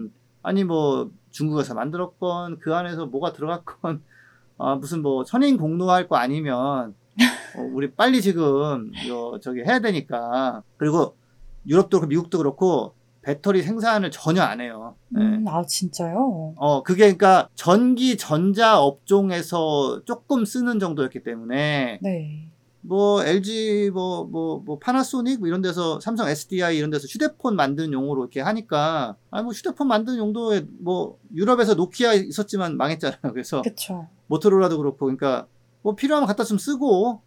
[0.08, 0.14] 음.
[0.42, 4.02] 아니 뭐 중국에서 만들었건 그 안에서 뭐가 들어갔건
[4.58, 6.96] 아 무슨 뭐 선인 공로할 거 아니면
[7.58, 10.64] 어, 우리 빨리 지금 이거 저기 해야 되니까.
[10.78, 11.16] 그리고
[11.68, 14.96] 유럽도 그렇고 미국도 그렇고 배터리 생산을 전혀 안 해요.
[15.18, 15.22] 예.
[15.22, 16.54] 음, 아, 진짜요?
[16.58, 22.50] 어, 그게 그러니까 전기 전자 업종에서 조금 쓰는 정도였기 때문에 네.
[22.82, 28.24] 뭐 LG 뭐뭐 뭐 파나소닉 뭐 이런 데서 삼성 SDI 이런 데서 휴대폰 만드는 용으로
[28.24, 33.20] 이렇게 하니까 아니 뭐 휴대폰 만드는 용도에 뭐 유럽에서 노키아 있었지만 망했잖아요.
[33.32, 34.08] 그래서 그쵸.
[34.28, 35.48] 모토로라도 그렇고 그러니까
[35.82, 37.22] 뭐 필요하면 갖다 좀 쓰고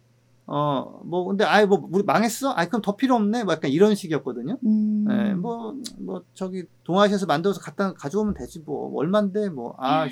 [0.47, 2.53] 어 뭐 근데 아예 뭐 우리 망했어?
[2.55, 3.43] 아이 그럼 더 필요 없네?
[3.43, 4.57] 뭐 약간 이런 식이었거든요.
[4.65, 5.05] 음.
[5.09, 8.91] 예, 뭐, 뭐, 저기, 동아시아에서 만들어서 갖다 가져오면 되지, 뭐.
[8.97, 10.07] 얼만데, 뭐, 아,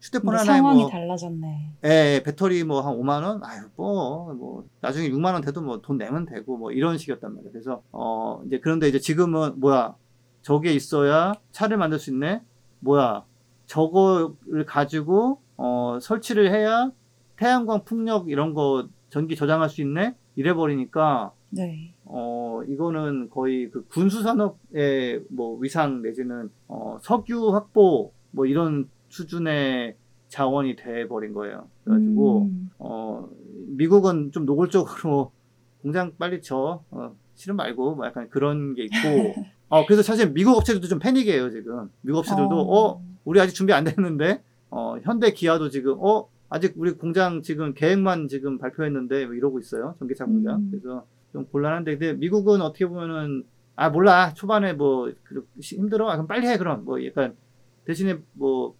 [0.00, 1.72] 휴대폰 하나에 상황이 뭐, 달라졌네.
[1.84, 3.42] 예, 배터리 뭐 한 5만원?
[3.42, 7.52] 아유, 뭐, 뭐, 나중에 6만원 돼도 뭐 돈 내면 되고, 뭐, 이런 식이었단 말이에요.
[7.52, 9.94] 그래서, 어, 이제, 그런데 이제 지금은, 뭐야,
[10.42, 12.42] 저게 있어야 차를 만들 수 있네?
[12.80, 13.24] 뭐야,
[13.66, 16.90] 저거를 가지고, 어, 설치를 해야
[17.36, 20.14] 태양광 풍력 이런 거 전기 저장할 수 있네?
[20.36, 21.92] 이래버리니까, 네.
[22.04, 29.96] 어, 이거는 거의 그 군수산업의 뭐 위상 내지는 어, 석유 확보 뭐 이런 수준의
[30.28, 31.68] 자원이 돼버린 거예요.
[31.84, 32.70] 그래가지고, 음.
[32.78, 33.28] 어,
[33.66, 35.32] 미국은 좀 노골적으로
[35.82, 36.82] 공장 빨리 쳐.
[36.90, 38.94] 어, 싫은 말고 뭐 약간 그런 게 있고.
[39.70, 41.90] 어, 그래서 사실 미국 업체들도 좀 패닉이에요, 지금.
[42.02, 46.92] 미국 업체들도, 어, 우리 아직 준비 안 됐는데, 어, 현대 기아도 지금, 어, 아직 우리
[46.92, 49.94] 공장 지금 계획만 지금 발표했는데 뭐 이러고 있어요.
[49.98, 50.56] 전기차 공장.
[50.56, 50.68] 음.
[50.70, 53.44] 그래서 좀 곤란한데, 근데 미국은 어떻게 보면은,
[53.76, 54.34] 아, 몰라.
[54.34, 56.10] 초반에 뭐, 그, 힘들어?
[56.10, 56.84] 아, 그럼 빨리 해, 그럼.
[56.84, 57.36] 뭐 약간,
[57.84, 58.74] 대신에 뭐,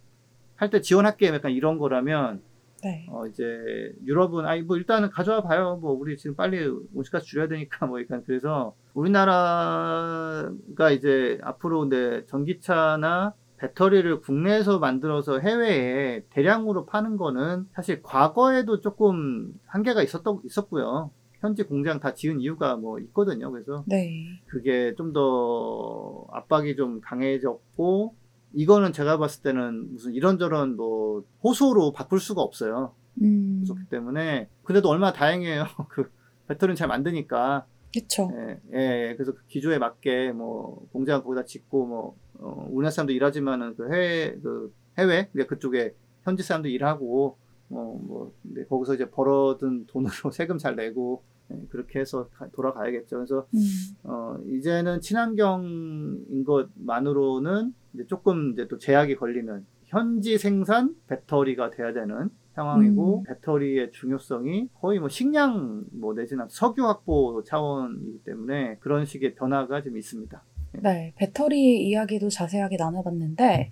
[0.57, 1.27] 할 때 지원할게.
[1.29, 2.41] 약간 이런 거라면,
[2.83, 3.07] 네.
[3.09, 5.79] 어, 이제, 유럽은, 아이, 뭐, 일단은 가져와 봐요.
[5.81, 13.33] 뭐, 우리 지금 빨리 온실가스 줄여야 되니까, 뭐, 약간, 그래서, 우리나라가 이제, 앞으로 근데, 전기차나
[13.61, 21.11] 배터리를 국내에서 만들어서 해외에 대량으로 파는 거는, 사실 과거에도 조금 한계가 있었던, 있었고요.
[21.41, 23.51] 현지 공장 다 지은 이유가 뭐 있거든요.
[23.51, 24.39] 그래서 네.
[24.47, 28.15] 그게 좀 더 압박이 좀 강해졌고,
[28.53, 32.93] 이거는 제가 봤을 때는 무슨 이런저런 뭐 호소로 바꿀 수가 없어요.
[33.21, 33.63] 음.
[33.63, 35.65] 그렇기 때문에 그래도 얼마나 다행이에요.
[35.89, 36.11] 그
[36.47, 37.65] 배터리는 잘 만드니까.
[37.93, 38.29] 그쵸.
[38.33, 43.75] 예, 예, 그래서 그 기조에 맞게 뭐 공장 거기다 짓고 뭐 어, 우리나라 사람도 일하지만은
[43.77, 47.37] 그 해외 그 해외 그러니까 그쪽에 현지 사람도 일하고
[47.69, 53.17] 뭐뭐 근데 거기서 이제 벌어든 돈으로 세금 잘 내고 예, 그렇게 해서 가- 돌아가야겠죠.
[53.17, 53.59] 그래서 음.
[54.03, 62.29] 어, 이제는 친환경인 것만으로는 이제 조금 이제 또 제약이 걸리는 현지 생산 배터리가 돼야 되는
[62.55, 63.23] 상황이고 음.
[63.23, 69.97] 배터리의 중요성이 거의 뭐 식량 뭐 내지는 석유 확보 차원이기 때문에 그런 식의 변화가 좀
[69.97, 70.41] 있습니다.
[70.73, 71.13] 네.
[71.17, 73.69] 배터리 이야기도 자세하게 나눠봤는데,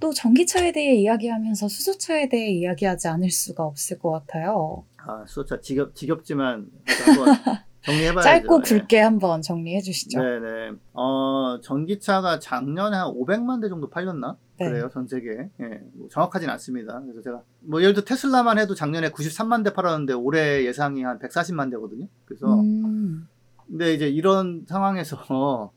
[0.00, 4.84] 또 전기차에 대해 이야기하면서 수소차에 대해 이야기하지 않을 수가 없을 것 같아요.
[4.98, 6.68] 아, 수소차 지겹, 지겹지만
[7.04, 7.34] 한번
[7.82, 8.22] 정리해봐야죠.
[8.22, 8.78] 짧고 네.
[8.78, 10.20] 굵게 한번 정리해 주시죠.
[10.20, 10.72] 네네.
[10.92, 14.36] 어, 전기차가 작년에 한 500만 대 정도 팔렸나?
[14.58, 14.68] 네.
[14.68, 15.48] 그래요, 전 세계에.
[15.60, 17.00] 예, 뭐 정확하진 않습니다.
[17.00, 21.70] 그래서 제가, 뭐, 예를 들어 테슬라만 해도 작년에 93만 대 팔았는데 올해 예상이 한 140만
[21.70, 22.06] 대거든요.
[22.24, 23.28] 그래서, 음.
[23.66, 25.72] 근데 이제 이런 상황에서,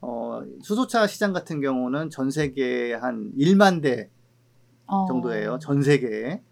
[0.00, 4.10] 어, 수소차 시장 같은 경우는 전 세계에 한 1만 대
[4.86, 5.58] 어, 정도예요.
[5.60, 6.42] 전 세계에.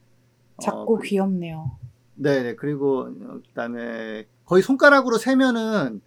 [0.63, 1.79] 작고 어, 그- 귀엽네요.
[2.15, 6.01] 네, 그리고 어, 그다음에 거의 손가락으로 세면은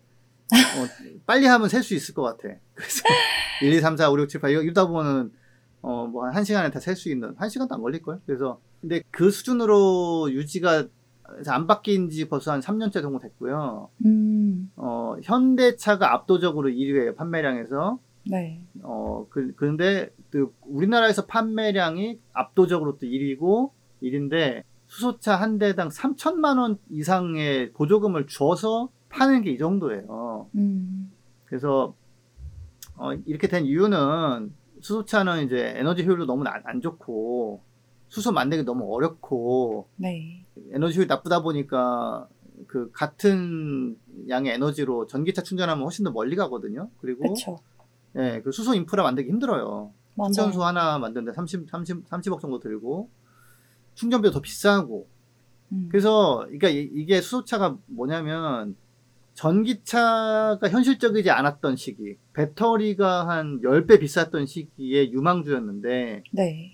[0.52, 0.52] 어,
[1.28, 2.56] 빨리 하면 셀 수 있을 것 같아.
[2.73, 3.04] 그래서
[3.62, 5.32] 1, 2, 3, 4, 5, 6, 7, 8 이거 이러다 보면은
[5.82, 8.19] 어, 뭐 한 시간에 다 셀 수 있는 한 시간도 안 걸릴 걸.
[8.25, 10.88] 그래서 근데 그 수준으로 유지가
[11.48, 13.89] 안 바뀐 지 벌써 한 3년째 정도 됐고요.
[14.06, 18.00] 음, 어, 현대차가 압도적으로 1위예요, 판매량에서.
[18.30, 18.62] 네.
[18.84, 23.72] 어, 그, 그런데 그 우리나라에서 판매량이 압도적으로 또 1위고
[24.04, 30.50] 1인데 수소차 한 대당 3천만 원 이상의 보조금을 줘서 파는 게 이 정도예요.
[30.56, 31.12] 음,
[31.46, 31.96] 그래서
[32.96, 37.62] 어, 이렇게 된 이유는 수소차는 이제 에너지 효율도 너무 안, 안 좋고
[38.10, 40.38] 수소 만들기 너무 어렵고 네.
[40.74, 42.28] 에너지 효율이 나쁘다 보니까
[42.67, 46.89] 그 같은 양의 에너지로 전기차 충전하면 훨씬 더 멀리 가거든요.
[47.02, 47.58] 그리고 그쵸.
[48.17, 49.91] 예, 그 수소 인프라 만들기 힘들어요.
[50.15, 50.32] 맞아요.
[50.34, 53.10] 충전소 하나 만드는데 30, 30, 30억 정도 들고
[53.95, 55.08] 충전비도 더 비싸고
[55.72, 58.76] 음, 그래서 그러니까 이- 이게 수소차가 뭐냐면
[59.34, 66.72] 전기차가 현실적이지 않았던 시기 배터리가 한 10배 비쌌던 시기에 유망주였는데 네.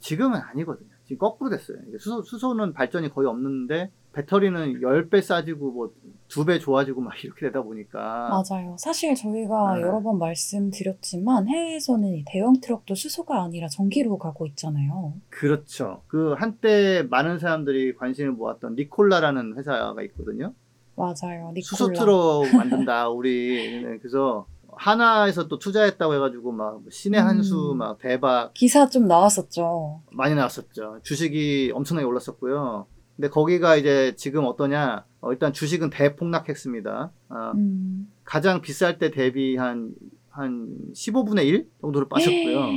[0.00, 0.90] 지금은 아니거든요.
[1.12, 1.78] 지금 거꾸로 됐어요.
[1.98, 5.92] 수소, 수소는 발전이 거의 없는데 배터리는 10배 싸지고 뭐
[6.28, 7.98] 2배 좋아지고 막 이렇게 되다 보니까
[8.30, 8.76] 맞아요.
[8.78, 9.82] 사실 저희가 네.
[9.82, 15.14] 여러 번 말씀드렸지만 해외에서는 이 대형 트럭도 수소가 아니라 전기로 가고 있잖아요.
[15.30, 16.02] 그렇죠.
[16.06, 20.54] 그 한때 많은 사람들이 관심을 모았던 니콜라라는 회사가 있거든요.
[20.96, 21.48] 맞아요.
[21.54, 21.62] 니콜라.
[21.62, 23.82] 수소 트럭 만든다 우리.
[23.82, 27.26] 네, 그래서 하나에서 또 투자했다고 해가지고 막 신의 음.
[27.26, 30.02] 한수 막 대박 기사 좀 나왔었죠.
[30.12, 31.00] 많이 나왔었죠.
[31.02, 32.86] 주식이 엄청나게 올랐었고요.
[33.16, 35.04] 근데 거기가 이제 지금 어떠냐?
[35.20, 37.12] 어, 일단 주식은 대폭락했습니다.
[37.28, 38.10] 아, 음.
[38.24, 39.92] 가장 비쌀 때 대비 한,
[40.30, 42.70] 한 15분의 1 정도로 빠졌고요.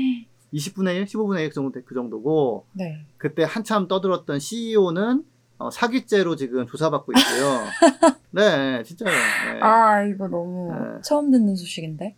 [0.53, 3.05] 20분의 1, 15분의 1 정도, 그 정도고, 네.
[3.17, 5.23] 그때 한참 떠들었던 CEO는
[5.71, 8.15] 사기죄로 지금 조사받고 있고요.
[8.31, 9.09] 네, 진짜요.
[9.09, 9.59] 네.
[9.61, 11.01] 아, 이거 너무 네.
[11.01, 12.15] 처음 듣는 소식인데?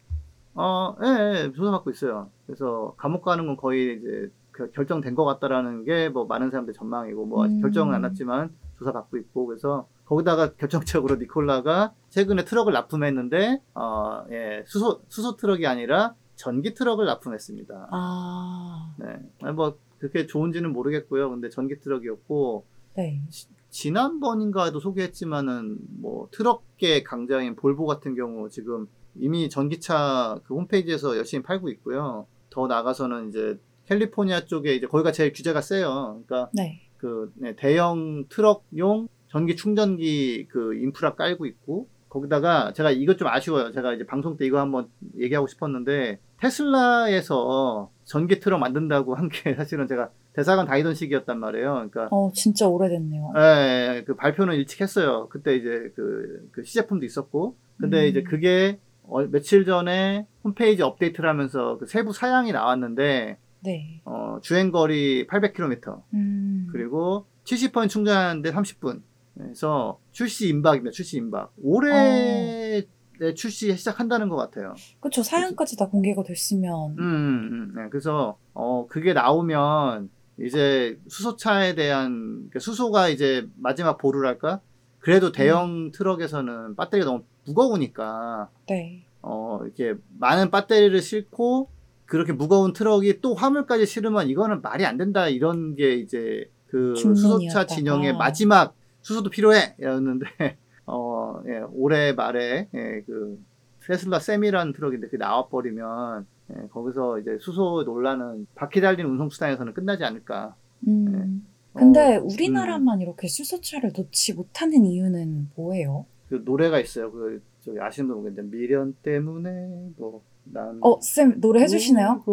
[0.55, 1.07] 어, 예,
[1.45, 2.29] 예, 조사받고 있어요.
[2.47, 7.25] 그래서 감옥 가는 건 거의 이제 그 결정된 것 같다라는 게 뭐 많은 사람들 전망이고
[7.27, 7.61] 뭐 아직 음.
[7.61, 15.01] 결정은 안 났지만 조사받고 있고 그래서 거기다가 결정적으로 니콜라가 최근에 트럭을 납품했는데 어, 예, 수소
[15.09, 17.89] 수소 트럭이 아니라 전기 트럭을 납품했습니다.
[17.91, 19.07] 아, 네,
[19.43, 21.29] 아니, 뭐 그렇게 좋은지는 모르겠고요.
[21.29, 22.65] 근데 전기 트럭이었고
[22.97, 23.21] 네.
[23.69, 31.69] 지난번인가에도 소개했지만은 뭐 트럭계 강자인 볼보 같은 경우 지금 이미 전기차 그 홈페이지에서 열심히 팔고
[31.69, 32.25] 있고요.
[32.49, 36.21] 더 나가서는 이제 캘리포니아 쪽에 이제 거기가 제일 규제가 세요.
[36.25, 36.81] 그러니까 네.
[36.97, 43.71] 그 네, 대형 트럭용 전기 충전기 그 인프라 깔고 있고 거기다가 제가 이것 좀 아쉬워요.
[43.71, 49.87] 제가 이제 방송 때 이거 한번 얘기하고 싶었는데 테슬라에서 전기 트럭 만든다고 한 게 사실은
[49.87, 51.73] 제가 대사관 다니던 시기였단 말이에요.
[51.73, 53.33] 그러니까 어, 진짜 오래됐네요.
[53.35, 55.27] 예, 그 발표는 일찍 했어요.
[55.31, 57.55] 그때 이제 그, 그 시제품도 있었고.
[57.79, 58.07] 근데 음.
[58.07, 64.01] 이제 그게 어, 며칠 전에 홈페이지 업데이트를 하면서 그 세부 사양이 나왔는데, 네.
[64.05, 66.67] 어, 주행 거리 800km, 음.
[66.71, 69.01] 그리고 70% 충전하는데 30분.
[69.35, 70.91] 그래서 출시 임박입니다.
[70.91, 71.51] 출시 임박.
[71.63, 72.85] 올해
[73.19, 74.75] 에 출시 시작한다는 것 같아요.
[74.99, 75.23] 그쵸.
[75.23, 76.91] 사양까지 다 공개가 됐으면.
[76.91, 77.73] 음, 음, 음.
[77.75, 84.61] 네, 그래서 어 그게 나오면 이제 수소차에 대한 그러니까 수소가 이제 마지막 보루랄까?
[84.99, 89.05] 그래도 대형 트럭에서는 배터리가 너무 무거우니까 네.
[89.21, 91.69] 어 이렇게 많은 배터리를 싣고
[92.05, 97.65] 그렇게 무거운 트럭이 또 화물까지 실으면 이거는 말이 안 된다 이런 게 이제 그 수소차.
[97.65, 100.25] 진영의 마지막 수소도 필요해였는데
[100.85, 103.39] 어 예, 올해 말에 예, 그
[103.85, 110.03] 테슬라 셈이라는 트럭인데 그게 나와 버리면 예, 거기서 이제 수소 논란은 바퀴 달린 운송수단에서는 끝나지
[110.03, 110.55] 않을까.
[110.87, 111.45] 음.
[111.73, 116.05] 근데 어, 우리나라만 이렇게 수소차를 놓지 못하는 이유는 뭐예요?
[116.29, 117.11] 그 노래가 있어요.
[117.11, 122.23] 그 저기 아시는 분 모르겠는데 미련 때문에 뭐난 어, 쌤, 노래 해 주시나요?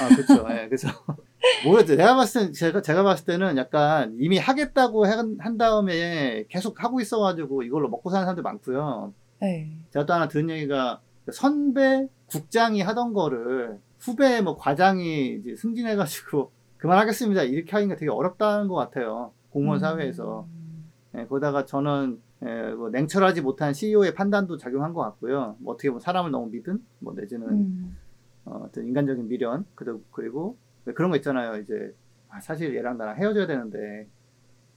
[0.00, 0.46] 아, 그렇죠.
[0.50, 0.88] 예, 그래서
[1.64, 1.96] 모르겠어요.
[1.96, 7.00] 내가 봤을 땐 제가 제가 봤을 때는 약간 이미 하겠다고 한, 한 다음에 계속 하고
[7.00, 9.12] 있어 가지고 이걸로 먹고 사는 사람들 많고요.
[9.40, 9.72] 네.
[9.90, 11.00] 제가 또 하나 들은 얘기가
[11.32, 17.42] 선배 국장이 하던 거를 후배 뭐 과장이 이제 승진해가지고 그만하겠습니다.
[17.44, 19.32] 이렇게 하기가 되게 어렵다는 것 같아요.
[19.50, 20.46] 공무원 사회에서.
[20.48, 20.90] 음.
[21.14, 25.56] 예, 거기다가 저는 예, 뭐 냉철하지 못한 CEO의 판단도 작용한 것 같고요.
[25.60, 27.96] 뭐 어떻게 보면 사람을 너무 믿은 뭐 내지는 음.
[28.44, 31.58] 어, 어떤 인간적인 미련 그리고 그리고 왜 그런 거 있잖아요.
[31.58, 31.94] 이제
[32.28, 34.08] 아, 사실 얘랑 나랑 헤어져야 되는데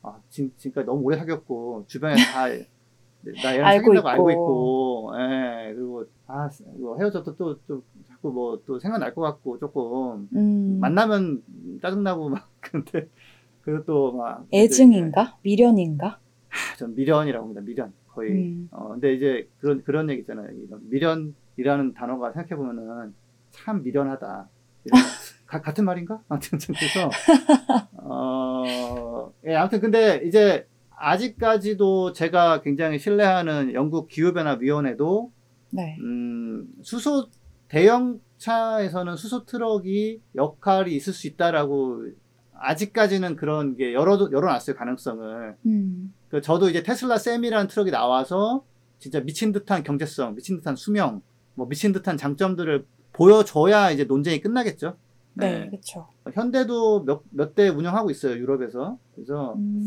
[0.04, 2.44] 아, 지, 지금까지 너무 오래 사귀었고 주변에 다
[3.42, 4.42] 나 얘랑 알고 사귄다고 알고 있고.
[5.12, 9.60] 있고, 예, 그리고 아 이거 헤어져도 또, 또 자꾸 뭐 또 생각 날 것 같고
[9.60, 11.44] 조금 음, 만나면
[11.82, 13.08] 짜증나고 막 근데
[13.62, 15.38] 그리고 또막 애증인가?
[15.44, 16.20] 미련인가?
[16.78, 17.62] 전 미련이라고 합니다.
[17.62, 18.32] 미련 거의.
[18.32, 20.50] 음, 어 근데 이제 그런 그런 얘기 있잖아요.
[20.90, 23.14] 미련이라는 단어가 생각해 보면은
[23.52, 24.50] 참 미련하다.
[25.48, 26.22] 가- 같은 말인가?
[26.30, 27.10] 아무튼 그래서
[27.98, 30.68] 어 예, 아무튼 근데 이제
[30.98, 35.32] 아직까지도 제가 굉장히 신뢰하는 영국 기후변화위원회도
[35.72, 35.98] 네.
[36.02, 37.28] 음, 수소
[37.68, 42.06] 대형차에서는 수소 트럭이 역할이 있을 수 있다라고
[42.54, 45.56] 아직까지는 그런 게 열어 열어놨어요 가능성을.
[45.66, 48.64] 음, 그 저도 이제 테슬라 Semi라는 트럭이 나와서
[49.00, 51.22] 진짜 미친 듯한 경제성, 미친 듯한 수명,
[51.54, 54.96] 뭐 미친 듯한 장점들을 보여줘야 이제 논쟁이 끝나겠죠.
[55.34, 56.08] 네, 그렇죠.
[56.34, 58.98] 현대도 몇 몇 대 운영하고 있어요 유럽에서.
[59.14, 59.82] 그래서 음,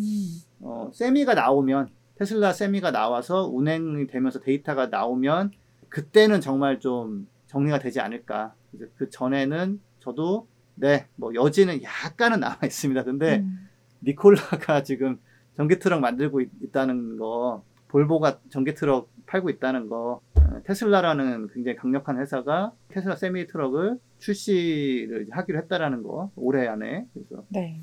[0.61, 5.53] 어, 세미가 나오면 테슬라 세미가 나와서 운행이 되면서 데이터가 나오면
[5.89, 8.55] 그때는 정말 좀 정리가 되지 않을까.
[8.73, 13.05] 이제 그 전에는 저도 네, 뭐 여지는 약간은 남아 있습니다.
[13.05, 13.69] 근데 음,
[14.03, 15.19] 니콜라가 지금
[15.55, 21.77] 전기 트럭 만들고 있, 다는 거, 볼보가 전기 트럭 팔고 있다는 거, 어, 테슬라라는 굉장히
[21.77, 27.81] 강력한 회사가 테슬라 세미 트럭을 출시를 하기로 했다라는 거 올해 안에 그래서 네.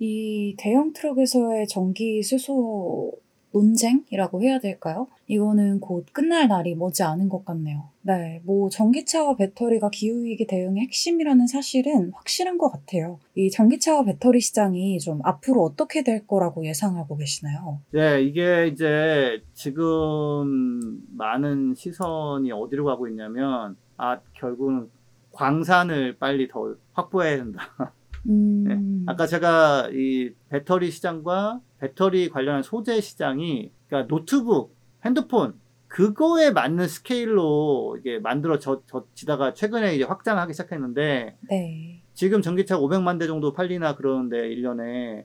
[0.00, 3.12] 이 대형 트럭에서의 전기 수소
[3.52, 5.08] 논쟁이라고 해야 될까요?
[5.26, 7.90] 이거는 곧 끝날 날이 머지 않은 것 같네요.
[8.02, 13.18] 네, 뭐 전기차와 배터리가 기후위기 대응의 핵심이라는 사실은 확실한 것 같아요.
[13.34, 17.80] 이 전기차와 배터리 시장이 좀 앞으로 어떻게 될 거라고 예상하고 계시나요?
[17.90, 24.88] 네, 이게 이제 지금 많은 시선이 어디로 가고 있냐면, 아, 결국은
[25.32, 27.92] 광산을 빨리 더 확보해야 된다.
[28.28, 35.54] 음, 아까 제가 이 배터리 시장과 배터리 관련한 소재 시장이, 그러니까 노트북, 핸드폰,
[35.88, 43.52] 그거에 맞는 스케일로 이게 만들어지다가 최근에 이제 확장하기 시작했는데, 네, 지금 전기차 500만 대 정도
[43.52, 45.24] 팔리나 그러는데 1년에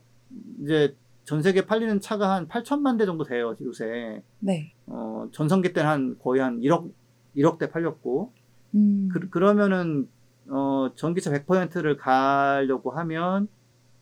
[0.63, 4.21] 이제 전 세계 팔리는 차가 한 8천만 대 정도 돼요 요새.
[4.39, 6.89] 네, 어, 전성기 때는 한 거의 한 1억
[7.35, 8.31] 1억 대 팔렸고.
[8.75, 10.07] 음, 그, 그러면은
[10.49, 13.47] 어, 전기차 100%를 가려고 하면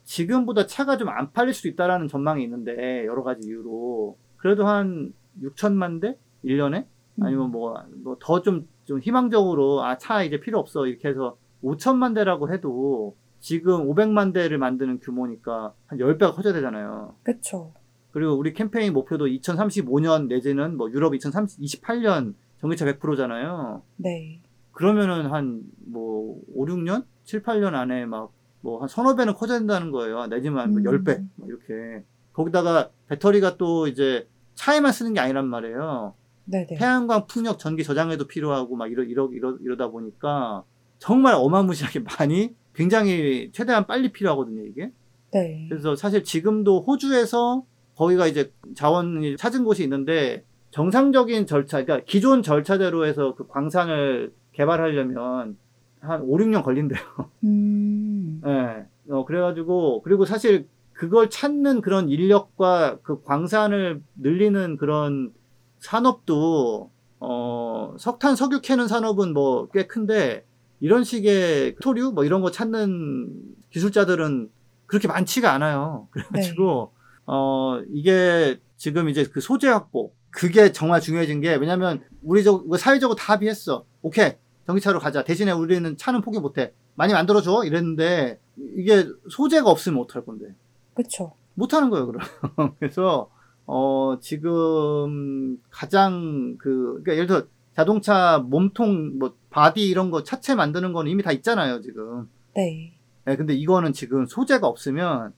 [0.03, 6.01] 지금보다 차가 좀 안 팔릴 수도 있다라는 전망이 있는데 여러 가지 이유로 그래도 한 6천만
[6.01, 6.85] 대 1년에
[7.15, 13.87] 음, 아니면 뭐더좀좀 희망적으로 아 차 이제 필요 없어 이렇게 해서 5천만 대라고 해도 지금
[13.89, 17.15] 500만 대를 만드는 규모니까 한 10배가 커져야 되잖아요.
[17.23, 17.73] 그쵸.
[18.11, 23.81] 그리고 우리 캠페인 목표도 2035년 내지는 뭐 유럽 2028년 전기차 100%잖아요.
[23.97, 24.41] 네,
[24.73, 29.91] 그러면은 한 뭐 5, 6년, 7, 8년 안에 막 뭐 한 서너 배는 커져야 된다는
[29.91, 30.27] 거예요.
[30.27, 30.83] 내지만 뭐 음.
[30.85, 32.03] 10배 막 이렇게.
[32.31, 36.13] 거기다가 배터리가 또 이제 차에만 쓰는 게 아니란 말이에요.
[36.45, 36.75] 네, 네.
[36.75, 40.63] 태양광 풍력 전기 저장에도 필요하고 막 이러, 이러, 이러, 이러다 보니까
[40.97, 44.91] 정말 어마무시하게 많이 굉장히 최대한 빨리 필요하거든요, 이게.
[45.33, 45.65] 네.
[45.69, 47.65] 그래서 사실 지금도 호주에서
[47.95, 55.57] 거기가 이제 자원이 찾은 곳이 있는데 정상적인 절차, 그러니까 기존 절차대로 해서 그 광산을 개발하려면
[55.99, 56.99] 한 5, 6년 걸린대요.
[57.43, 58.85] 음, 예.
[59.09, 65.33] 어, 그래가지고, 그리고 사실 그걸 찾는 그런 인력과 그 광산을 늘리는 그런
[65.79, 70.45] 산업도, 어, 석탄, 석유 캐는 산업은 뭐 꽤 큰데,
[70.79, 73.31] 이런 식의 토류, 뭐 이런 거 찾는
[73.71, 74.49] 기술자들은
[74.85, 76.07] 그렇게 많지가 않아요.
[76.11, 76.91] 그래가지고,
[77.25, 83.15] 어, 이게 지금 이제 그 소재 확보, 그게 정말 중요해진 게, 왜냐면 우리 저, 사회적으로
[83.15, 83.85] 다 합의했어.
[84.01, 84.33] 오케이.
[84.65, 85.23] 전기차로 가자.
[85.23, 86.73] 대신에 우리는 차는 포기 못해.
[86.95, 87.63] 많이 만들어줘.
[87.65, 88.39] 이랬는데,
[88.75, 90.55] 이게 소재가 없으면 어떡할 건데.
[90.95, 91.33] 그쵸.
[91.53, 92.21] 못하는 거예요, 그럼.
[92.79, 93.29] 그래서,
[93.67, 97.43] 어, 지금 가장 그, 그러니까 예를 들어
[97.75, 102.27] 자동차 몸통, 뭐, 바디 이런 거 차체 만드는 거는 이미 다 있잖아요, 지금.
[102.55, 102.93] 네.
[103.25, 105.33] 네, 근데 이거는 지금 소재가 없으면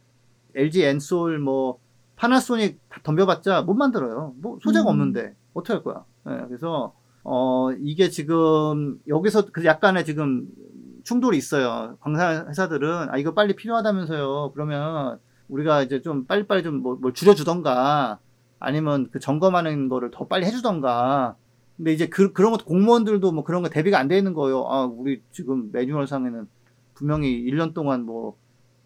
[0.55, 1.79] LG 엔솔 뭐
[2.16, 4.34] 파나소닉 다 덤벼봤자 못 만들어요.
[4.41, 4.88] 뭐 소재가 음.
[4.89, 6.05] 없는데 어떻게 할 거야?
[6.26, 6.93] 네, 그래서
[7.24, 10.47] 어 이게 지금 여기서 그 약간의 지금
[11.03, 11.97] 충돌이 있어요.
[11.99, 14.51] 광산 회사들은 아 이거 빨리 필요하다면서요.
[14.53, 18.20] 그러면 우리가 이제 좀 빨리빨리 좀뭘 줄여주던가
[18.59, 21.36] 아니면 그 점검하는 거를 더 빨리 해주던가.
[21.78, 24.66] 근데 이제 그, 그런 것도 공무원들도 뭐 그런 거 대비가 안 돼 있는 거예요.
[24.70, 26.47] 아 우리 지금 매뉴얼상에는
[26.93, 28.38] 분명히 1년 동안 뭐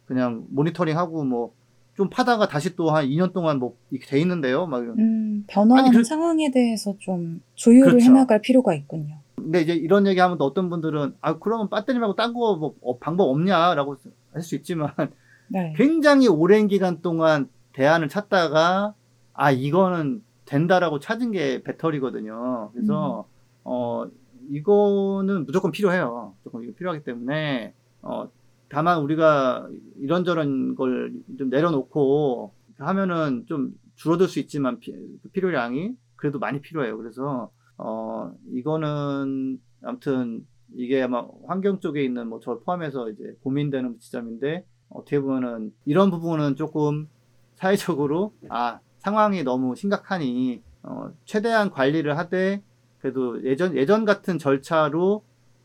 [0.06, 1.54] 그냥 모니터링하고 뭐
[2.00, 4.66] 좀 파다가 다시 또 한 2년 동안 뭐 이렇게 돼 있는데요.
[4.68, 4.80] 막.
[4.84, 8.06] 음, 변화하는 그- 상황에 대해서 좀 조율을 그렇죠.
[8.06, 9.18] 해나갈 필요가 있군요.
[9.36, 12.74] 근데 이제 이런 얘기 하면 또 어떤 분들은 아 그러면 배터리 말고 딴 거 뭐
[13.02, 13.98] 방법 없냐라고
[14.32, 14.94] 할 수 있지만
[15.50, 15.74] 네.
[15.76, 18.94] 굉장히 오랜 기간 동안 대안을 찾다가
[19.34, 22.70] 아 이거는 된다라고 찾은 게 배터리거든요.
[22.74, 23.26] 그래서
[23.66, 24.06] 어
[24.50, 26.34] 이거는 무조건 필요해요.
[26.40, 27.74] 무조건 이거 필요하기 때문에
[28.04, 28.30] 어
[28.70, 29.68] 다만 우리가
[30.00, 34.94] 이런저런 걸 좀 내려놓고 하면은 좀 줄어들 수 있지만 피,
[35.34, 36.98] 필요량이 그래도 많이 필요해요.
[36.98, 40.46] 그래서 어 이거는 아무튼
[40.76, 46.56] 이게 아마 환경 쪽에 있는 뭐 저 포함해서 이제 고민되는 지점인데 어떻게 보면은 이런 부분은
[46.56, 47.08] 조금
[47.56, 52.62] 사회적으로 아 상황이 너무 심각하니 어 최대한 관리를 하되
[53.00, 55.24] 그래도 예전 예전 같은 절차로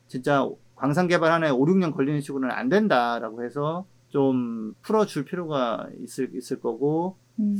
[0.08, 6.30] 진짜 광산 개발 하나에 5, 6년 걸리는 식으로는 안 된다라고 해서 좀 풀어줄 필요가 있을
[6.34, 7.56] 있을 거고 음,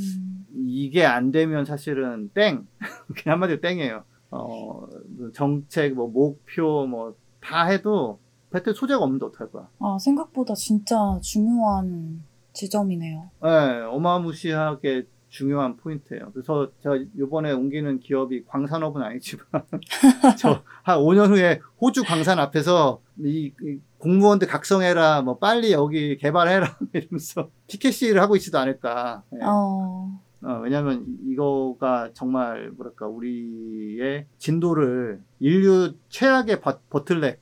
[0.54, 2.66] 이게 안 되면 사실은 땡
[3.16, 4.04] 그냥 한마디로 땡이에요.
[4.30, 4.86] 어
[5.34, 8.18] 정책 뭐 목표 뭐 다 해도
[8.50, 9.68] 배터리 소재가 없는데 어떡할 거야?
[9.80, 12.22] 아, 생각보다 진짜 중요한
[12.54, 13.30] 지점이네요.
[13.42, 13.48] 네,
[13.82, 16.30] 어마무시하게 중요한 포인트예요.
[16.32, 19.44] 그래서 제가 이번에 옮기는 기업이 광산업은 아니지만
[20.38, 26.76] 저 한 5년 후에 호주 광산 앞에서 이, 이 공무원들 각성해라, 뭐 빨리 여기 개발해라
[26.92, 29.22] 이러면서 TKC를 하고 있지도 않을까.
[29.34, 29.38] 예.
[29.42, 37.36] 어, 어, 왜냐하면 이거가 정말 뭐랄까 우리의 진도를 인류 최악의 버, 버틀렉이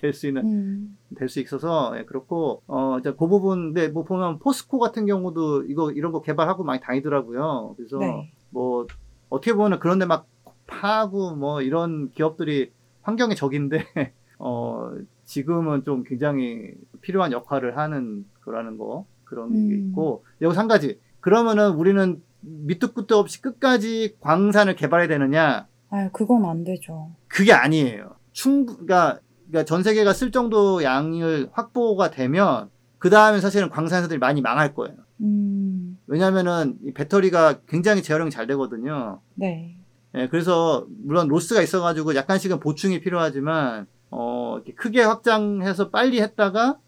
[0.00, 4.38] 될 수 있는 음, 될수 있어서 예, 그렇고 어 이제 그 부분 근데 뭐 보면
[4.38, 7.74] 포스코 같은 경우도 이거 이런 거 개발하고 많이 다니더라고요.
[7.76, 8.32] 그래서 네.
[8.50, 8.86] 뭐
[9.28, 10.26] 어떻게 보면 그런데 막
[10.66, 12.72] 파고 뭐 이런 기업들이
[13.02, 13.84] 환경의 적인데
[14.38, 14.92] 어
[15.24, 19.88] 지금은 좀 굉장히 필요한 역할을 하는 거라는 거 그런 게 음.
[19.88, 26.44] 있고 여기서 한 가지 그러면은 우리는 밑도 끝도 없이 끝까지 광산을 개발해야 되느냐 아, 그건
[26.44, 27.10] 안 되죠.
[27.28, 28.14] 그게 아니에요.
[28.32, 32.68] 충분, 그러니까, 그러니까 전 세계가 쓸 정도 양을 확보가 되면
[32.98, 34.96] 그 다음에 사실은 광산사들이 많이 망할 거예요.
[35.20, 39.20] 음, 왜냐면은 이 배터리가 굉장히 재활용이 잘 되거든요.
[39.34, 39.76] 네.
[40.14, 46.78] 예, 그래서 물론 로스가 있어가지고 약간씩은 보충이 필요하지만 어, 크게 확장해서 빨리 했다가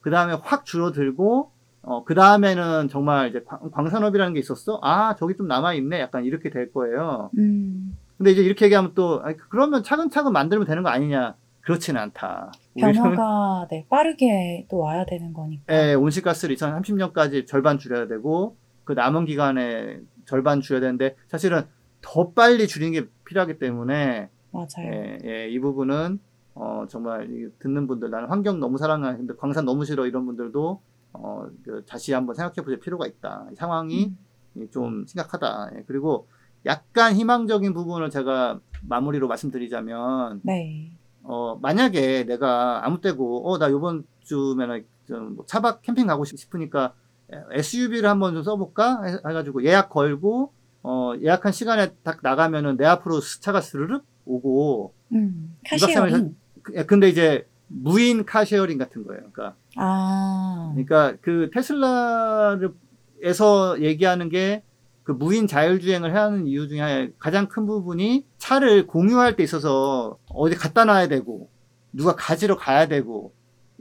[0.00, 1.50] 그 다음에 확 줄어들고
[1.82, 4.78] 어, 그 다음에는 정말 이제 광- 광산업이라는 게 있었어?
[4.82, 6.00] 아, 저기 좀 남아있네?
[6.00, 7.30] 약간 이렇게 될 거예요.
[7.38, 11.36] 음, 근데 이제 이렇게 얘기하면 또, 아니, 그러면 차근차근 만들면 되는 거 아니냐?
[11.62, 12.52] 그렇지는 않다.
[12.78, 15.64] 변화가, 네, 빠르게 또 와야 되는 거니까.
[15.72, 21.62] 예, 온실가스를 2030년까지 절반 줄여야 되고, 그 남은 기간에 절반 줄여야 되는데, 사실은
[22.00, 24.66] 더 빨리 줄이는 게 필요하기 때문에, 맞아요.
[24.84, 26.18] 예, 예, 이 부분은,
[26.54, 30.80] 어, 정말, 이 듣는 분들, 나는 환경 너무 사랑하는데, 광산 너무 싫어, 이런 분들도,
[31.12, 33.48] 어, 그 다시 한번 생각해 보실 필요가 있다.
[33.52, 34.14] 이 상황이
[34.56, 35.72] 음, 좀 심각하다.
[35.76, 36.28] 예, 그리고
[36.66, 40.92] 약간 희망적인 부분을 제가 마무리로 말씀드리자면, 네.
[41.22, 46.94] 어, 만약에 내가 아무 때고, 어, 나 요번 주면은 좀뭐 차박 캠핑 가고 싶- 싶으니까
[47.52, 49.02] SUV를 한번 좀 써볼까?
[49.04, 50.52] 해- 해가지고 예약 걸고,
[50.82, 56.36] 어, 예약한 시간에 딱 나가면은 내 앞으로 스- 차가 스르륵 오고, 음, car sharing.
[56.62, 59.22] 그- 예, 근데 이제 무인 car sharing 같은 거예요.
[59.32, 62.70] 그러니까, 아, 그러니까 그 테슬라에서
[63.80, 64.62] 얘기하는 게
[65.02, 70.54] 그 무인 자율주행을 해야 하는 이유 중에 가장 큰 부분이 차를 공유할 때 있어서 어디
[70.56, 71.48] 갖다 놔야 되고
[71.92, 73.32] 누가 가지러 가야 되고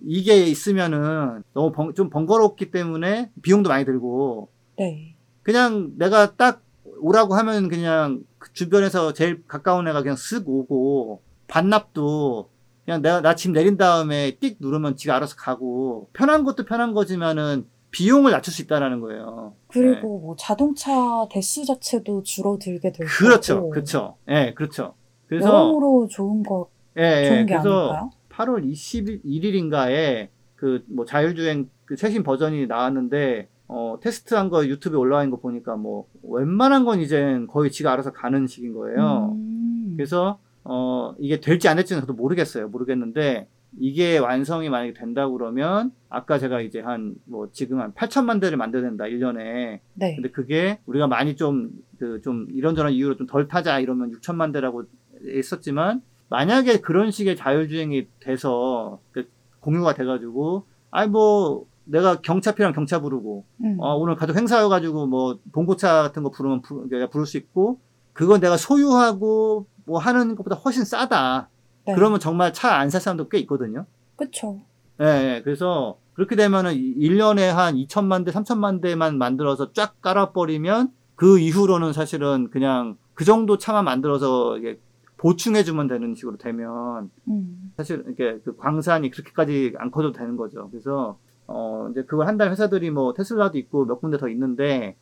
[0.06, 5.16] 이게 있으면은 너무 번- 좀 번거롭기 때문에 비용도 많이 들고 네.
[5.44, 6.64] 그냥 내가 딱
[7.02, 12.50] 오라고 하면 그냥 그 주변에서 제일 가까운 애가 그냥 쓱 오고 반납도
[12.86, 17.66] 그냥 내가 나 집 내린 다음에 띡 누르면 지가 알아서 가고 편한 것도 편한 거지만은
[17.92, 19.54] 비용을 낮출 수 있다라는 거예요.
[19.68, 20.92] 그리고 뭐 자동차
[21.32, 23.14] 대수 자체도 줄어들게 될 네.
[23.18, 23.70] 그렇죠.
[23.70, 24.94] 그렇죠, 예, 그렇죠.
[25.28, 28.10] 그래서 여러모로 좋은 거, 예, 예, 좋은 게 그래서 아닐까요?
[28.30, 35.32] 8월 21일인가에 그 뭐 자율주행 그 최신 버전이 나왔는데 어 테스트한 거 유튜브에 올라와 있는
[35.36, 39.36] 거 보니까 뭐 웬만한 건 이제 거의 지가 알아서 가는 식인 거예요.
[39.36, 42.68] 음, 그래서 어 이게 될지 안 될지는 저도 모르겠어요.
[42.70, 48.58] 모르겠는데 이게 완성이 만약에 된다고 그러면 아까 제가 이제 한 뭐 지금 한 8천만 대를
[48.58, 49.80] 만들어야 된다 1년에.
[49.94, 50.16] 네.
[50.16, 54.84] 근데 그게 우리가 많이 좀 그좀 이런저런 이유로 좀 덜 타자 이러면 6천만 대라고
[55.28, 63.02] 했었지만 만약에 그런 식의 자율주행이 돼서 그 공유가 돼가지고 아이 뭐 내가 경차 필요하면 경차
[63.02, 67.80] 부르고 음, 어, 오늘 가족 행사여가지고 뭐 봉고차 같은 거 부르면 부, 부를 수 있고
[68.14, 71.50] 그건 내가 소유하고 뭐 하는 것보다 훨씬 싸다.
[71.90, 71.96] 네.
[71.96, 73.86] 그러면 정말 차 안 살 사람도 꽤 있거든요.
[74.16, 74.62] 그쵸.
[75.02, 75.42] 예, 예.
[75.44, 82.50] 그래서 그렇게 되면은 1년에 한 2천만 대, 3천만 대만 만들어서 쫙 깔아버리면 그 이후로는 사실은
[82.52, 84.80] 그냥 그 정도 차만 만들어서 이게
[85.18, 90.70] 보충해주면 되는 식으로 되면 음, 사실 이렇게 그 광산이 그렇게까지 안 커도 되는 거죠.
[90.70, 91.18] 그래서
[91.48, 94.96] 어 이제 그걸 한다는 회사들이 뭐 테슬라도 있고 몇 군데 더 있는데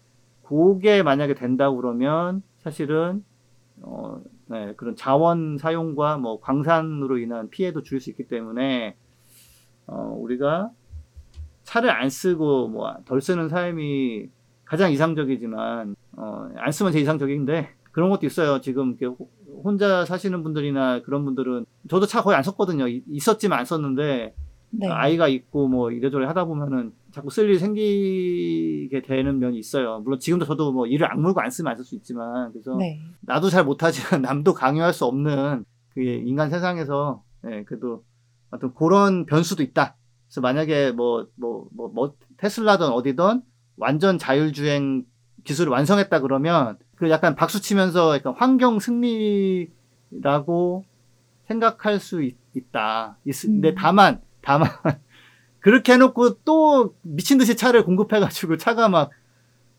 [0.43, 3.23] 그게 만약에 된다고 그러면 사실은
[3.81, 4.19] 어,
[4.49, 8.95] 네, 그런 자원 사용과 뭐 광산으로 인한 피해도 줄일 수 있기 때문에
[9.87, 10.71] 어, 우리가
[11.63, 14.27] 차를 안 쓰고 뭐 덜 쓰는 삶이
[14.65, 18.61] 가장 이상적이지만 어, 안 쓰면 제일 이상적인데 그런 것도 있어요.
[18.61, 19.05] 지금 이렇게
[19.63, 22.87] 혼자 사시는 분들이나 그런 분들은 저도 차 거의 안 썼거든요.
[22.87, 24.35] 이- 있었지만 안 썼는데
[24.69, 24.87] 네.
[24.87, 30.01] 아이가 있고 뭐 이래저래 하다 보면은 자꾸 쓸 일이 생기게 되는 면이 있어요.
[30.01, 33.01] 물론 지금도 저도 뭐 일을 악물고 안 쓰면 안 쓸 수 있지만 그래서 네.
[33.21, 35.65] 나도 잘 못하지만 남도 강요할 수 없는
[35.95, 38.03] 그 인간 세상에서 예, 그래도
[38.51, 39.95] 어떤 그런 변수도 있다.
[40.27, 43.41] 그래서 만약에 뭐뭐뭐뭐 테슬라든 어디든
[43.77, 45.03] 완전 자율주행
[45.43, 50.83] 기술을 완성했다 그러면 그 약간 박수 치면서 약간 환경 승리라고
[51.47, 52.37] 생각할 수 있,
[52.71, 53.75] 다 근데 음.
[53.75, 54.69] 다만 다만
[55.67, 59.11] 그렇게 해놓고 또 미친 듯이 차를 공급해가지고 차가 막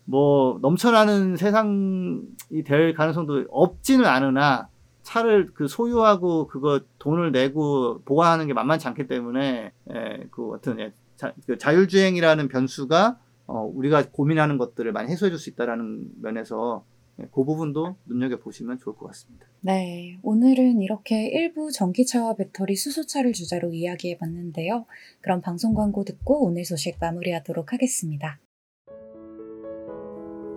[0.09, 4.67] 뭐 넘쳐나는 세상이 될 가능성도 없지는 않으나
[5.03, 10.93] 차를 그 소유하고 그거 돈을 내고 보관하는 게 만만치 않기 때문에 예, 그 어떤 예,
[11.15, 16.98] 자, 그 자율주행이라는 변수가 어, 우리가 고민하는 것들을 많이 해소해 줄 수 있다라는 면에서 예,
[17.31, 19.45] 그 부분도 눈여겨 보시면 좋을 것 같습니다.
[19.61, 24.85] 네, 오늘은 이렇게 일부 전기차와 배터리 수소차를 주제로 이야기해 봤는데요.
[25.21, 28.39] 그럼 방송 광고 듣고 오늘 소식 마무리하도록 하겠습니다.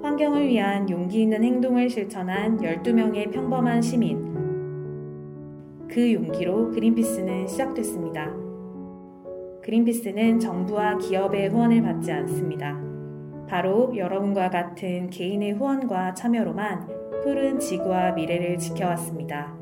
[0.03, 4.21] 환경을 위한 용기 있는 행동을 실천한 12명의 평범한 시민.
[5.89, 8.33] 그 용기로 그린피스는 시작됐습니다.
[9.63, 12.92] 그린피스는 정부와 기업의 후원을 받지 않습니다.
[13.53, 16.89] 바로 여러분과 같은 개인의 후원과 참여로만
[17.23, 19.55] 푸른 지구와 미래를 지켜왔습니다.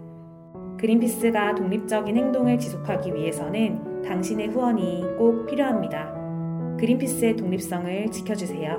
[0.79, 6.15] 그린피스가 독립적인 행동을 지속하기 위해서는 당신의 후원이 꼭 필요합니다.
[6.79, 8.79] 그린피스의 독립성을 지켜주세요.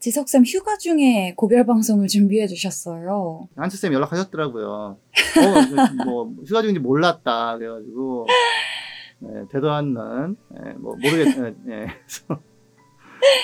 [0.00, 3.50] 지석쌤 휴가 중에 고별 방송을 준비해 주셨어요.
[3.54, 4.66] 한스 쌤 연락하셨더라고요.
[4.66, 8.26] 어, 뭐 휴가 중인지 몰랐다 그래가지고
[9.20, 11.36] 네, 되도 않는 예, 뭐 모르겠.
[11.38, 11.86] 예, 예.
[12.06, 12.40] 그래서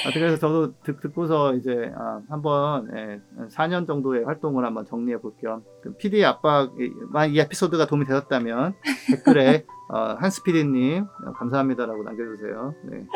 [0.04, 5.62] 하여튼 그래서 저도 듣, 듣고서 이제 아, 한번 예, 4년 정도의 활동을 한번 정리해 볼겸
[5.98, 8.74] PD 압박만 이 에피소드가 도움이 되었다면
[9.08, 11.06] 댓글에 어, 한스 PD님
[11.36, 12.74] 감사합니다라고 남겨주세요.
[12.90, 13.06] 네.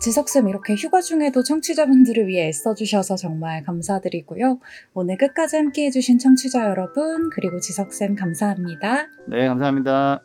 [0.00, 4.60] 지석쌤 이렇게 휴가 중에도 청취자분들을 위해 애써주셔서 정말 감사드리고요.
[4.94, 9.08] 오늘 끝까지 함께 해주신 청취자 여러분, 그리고 지석쌤 감사합니다.
[9.26, 10.22] 네, 감사합니다.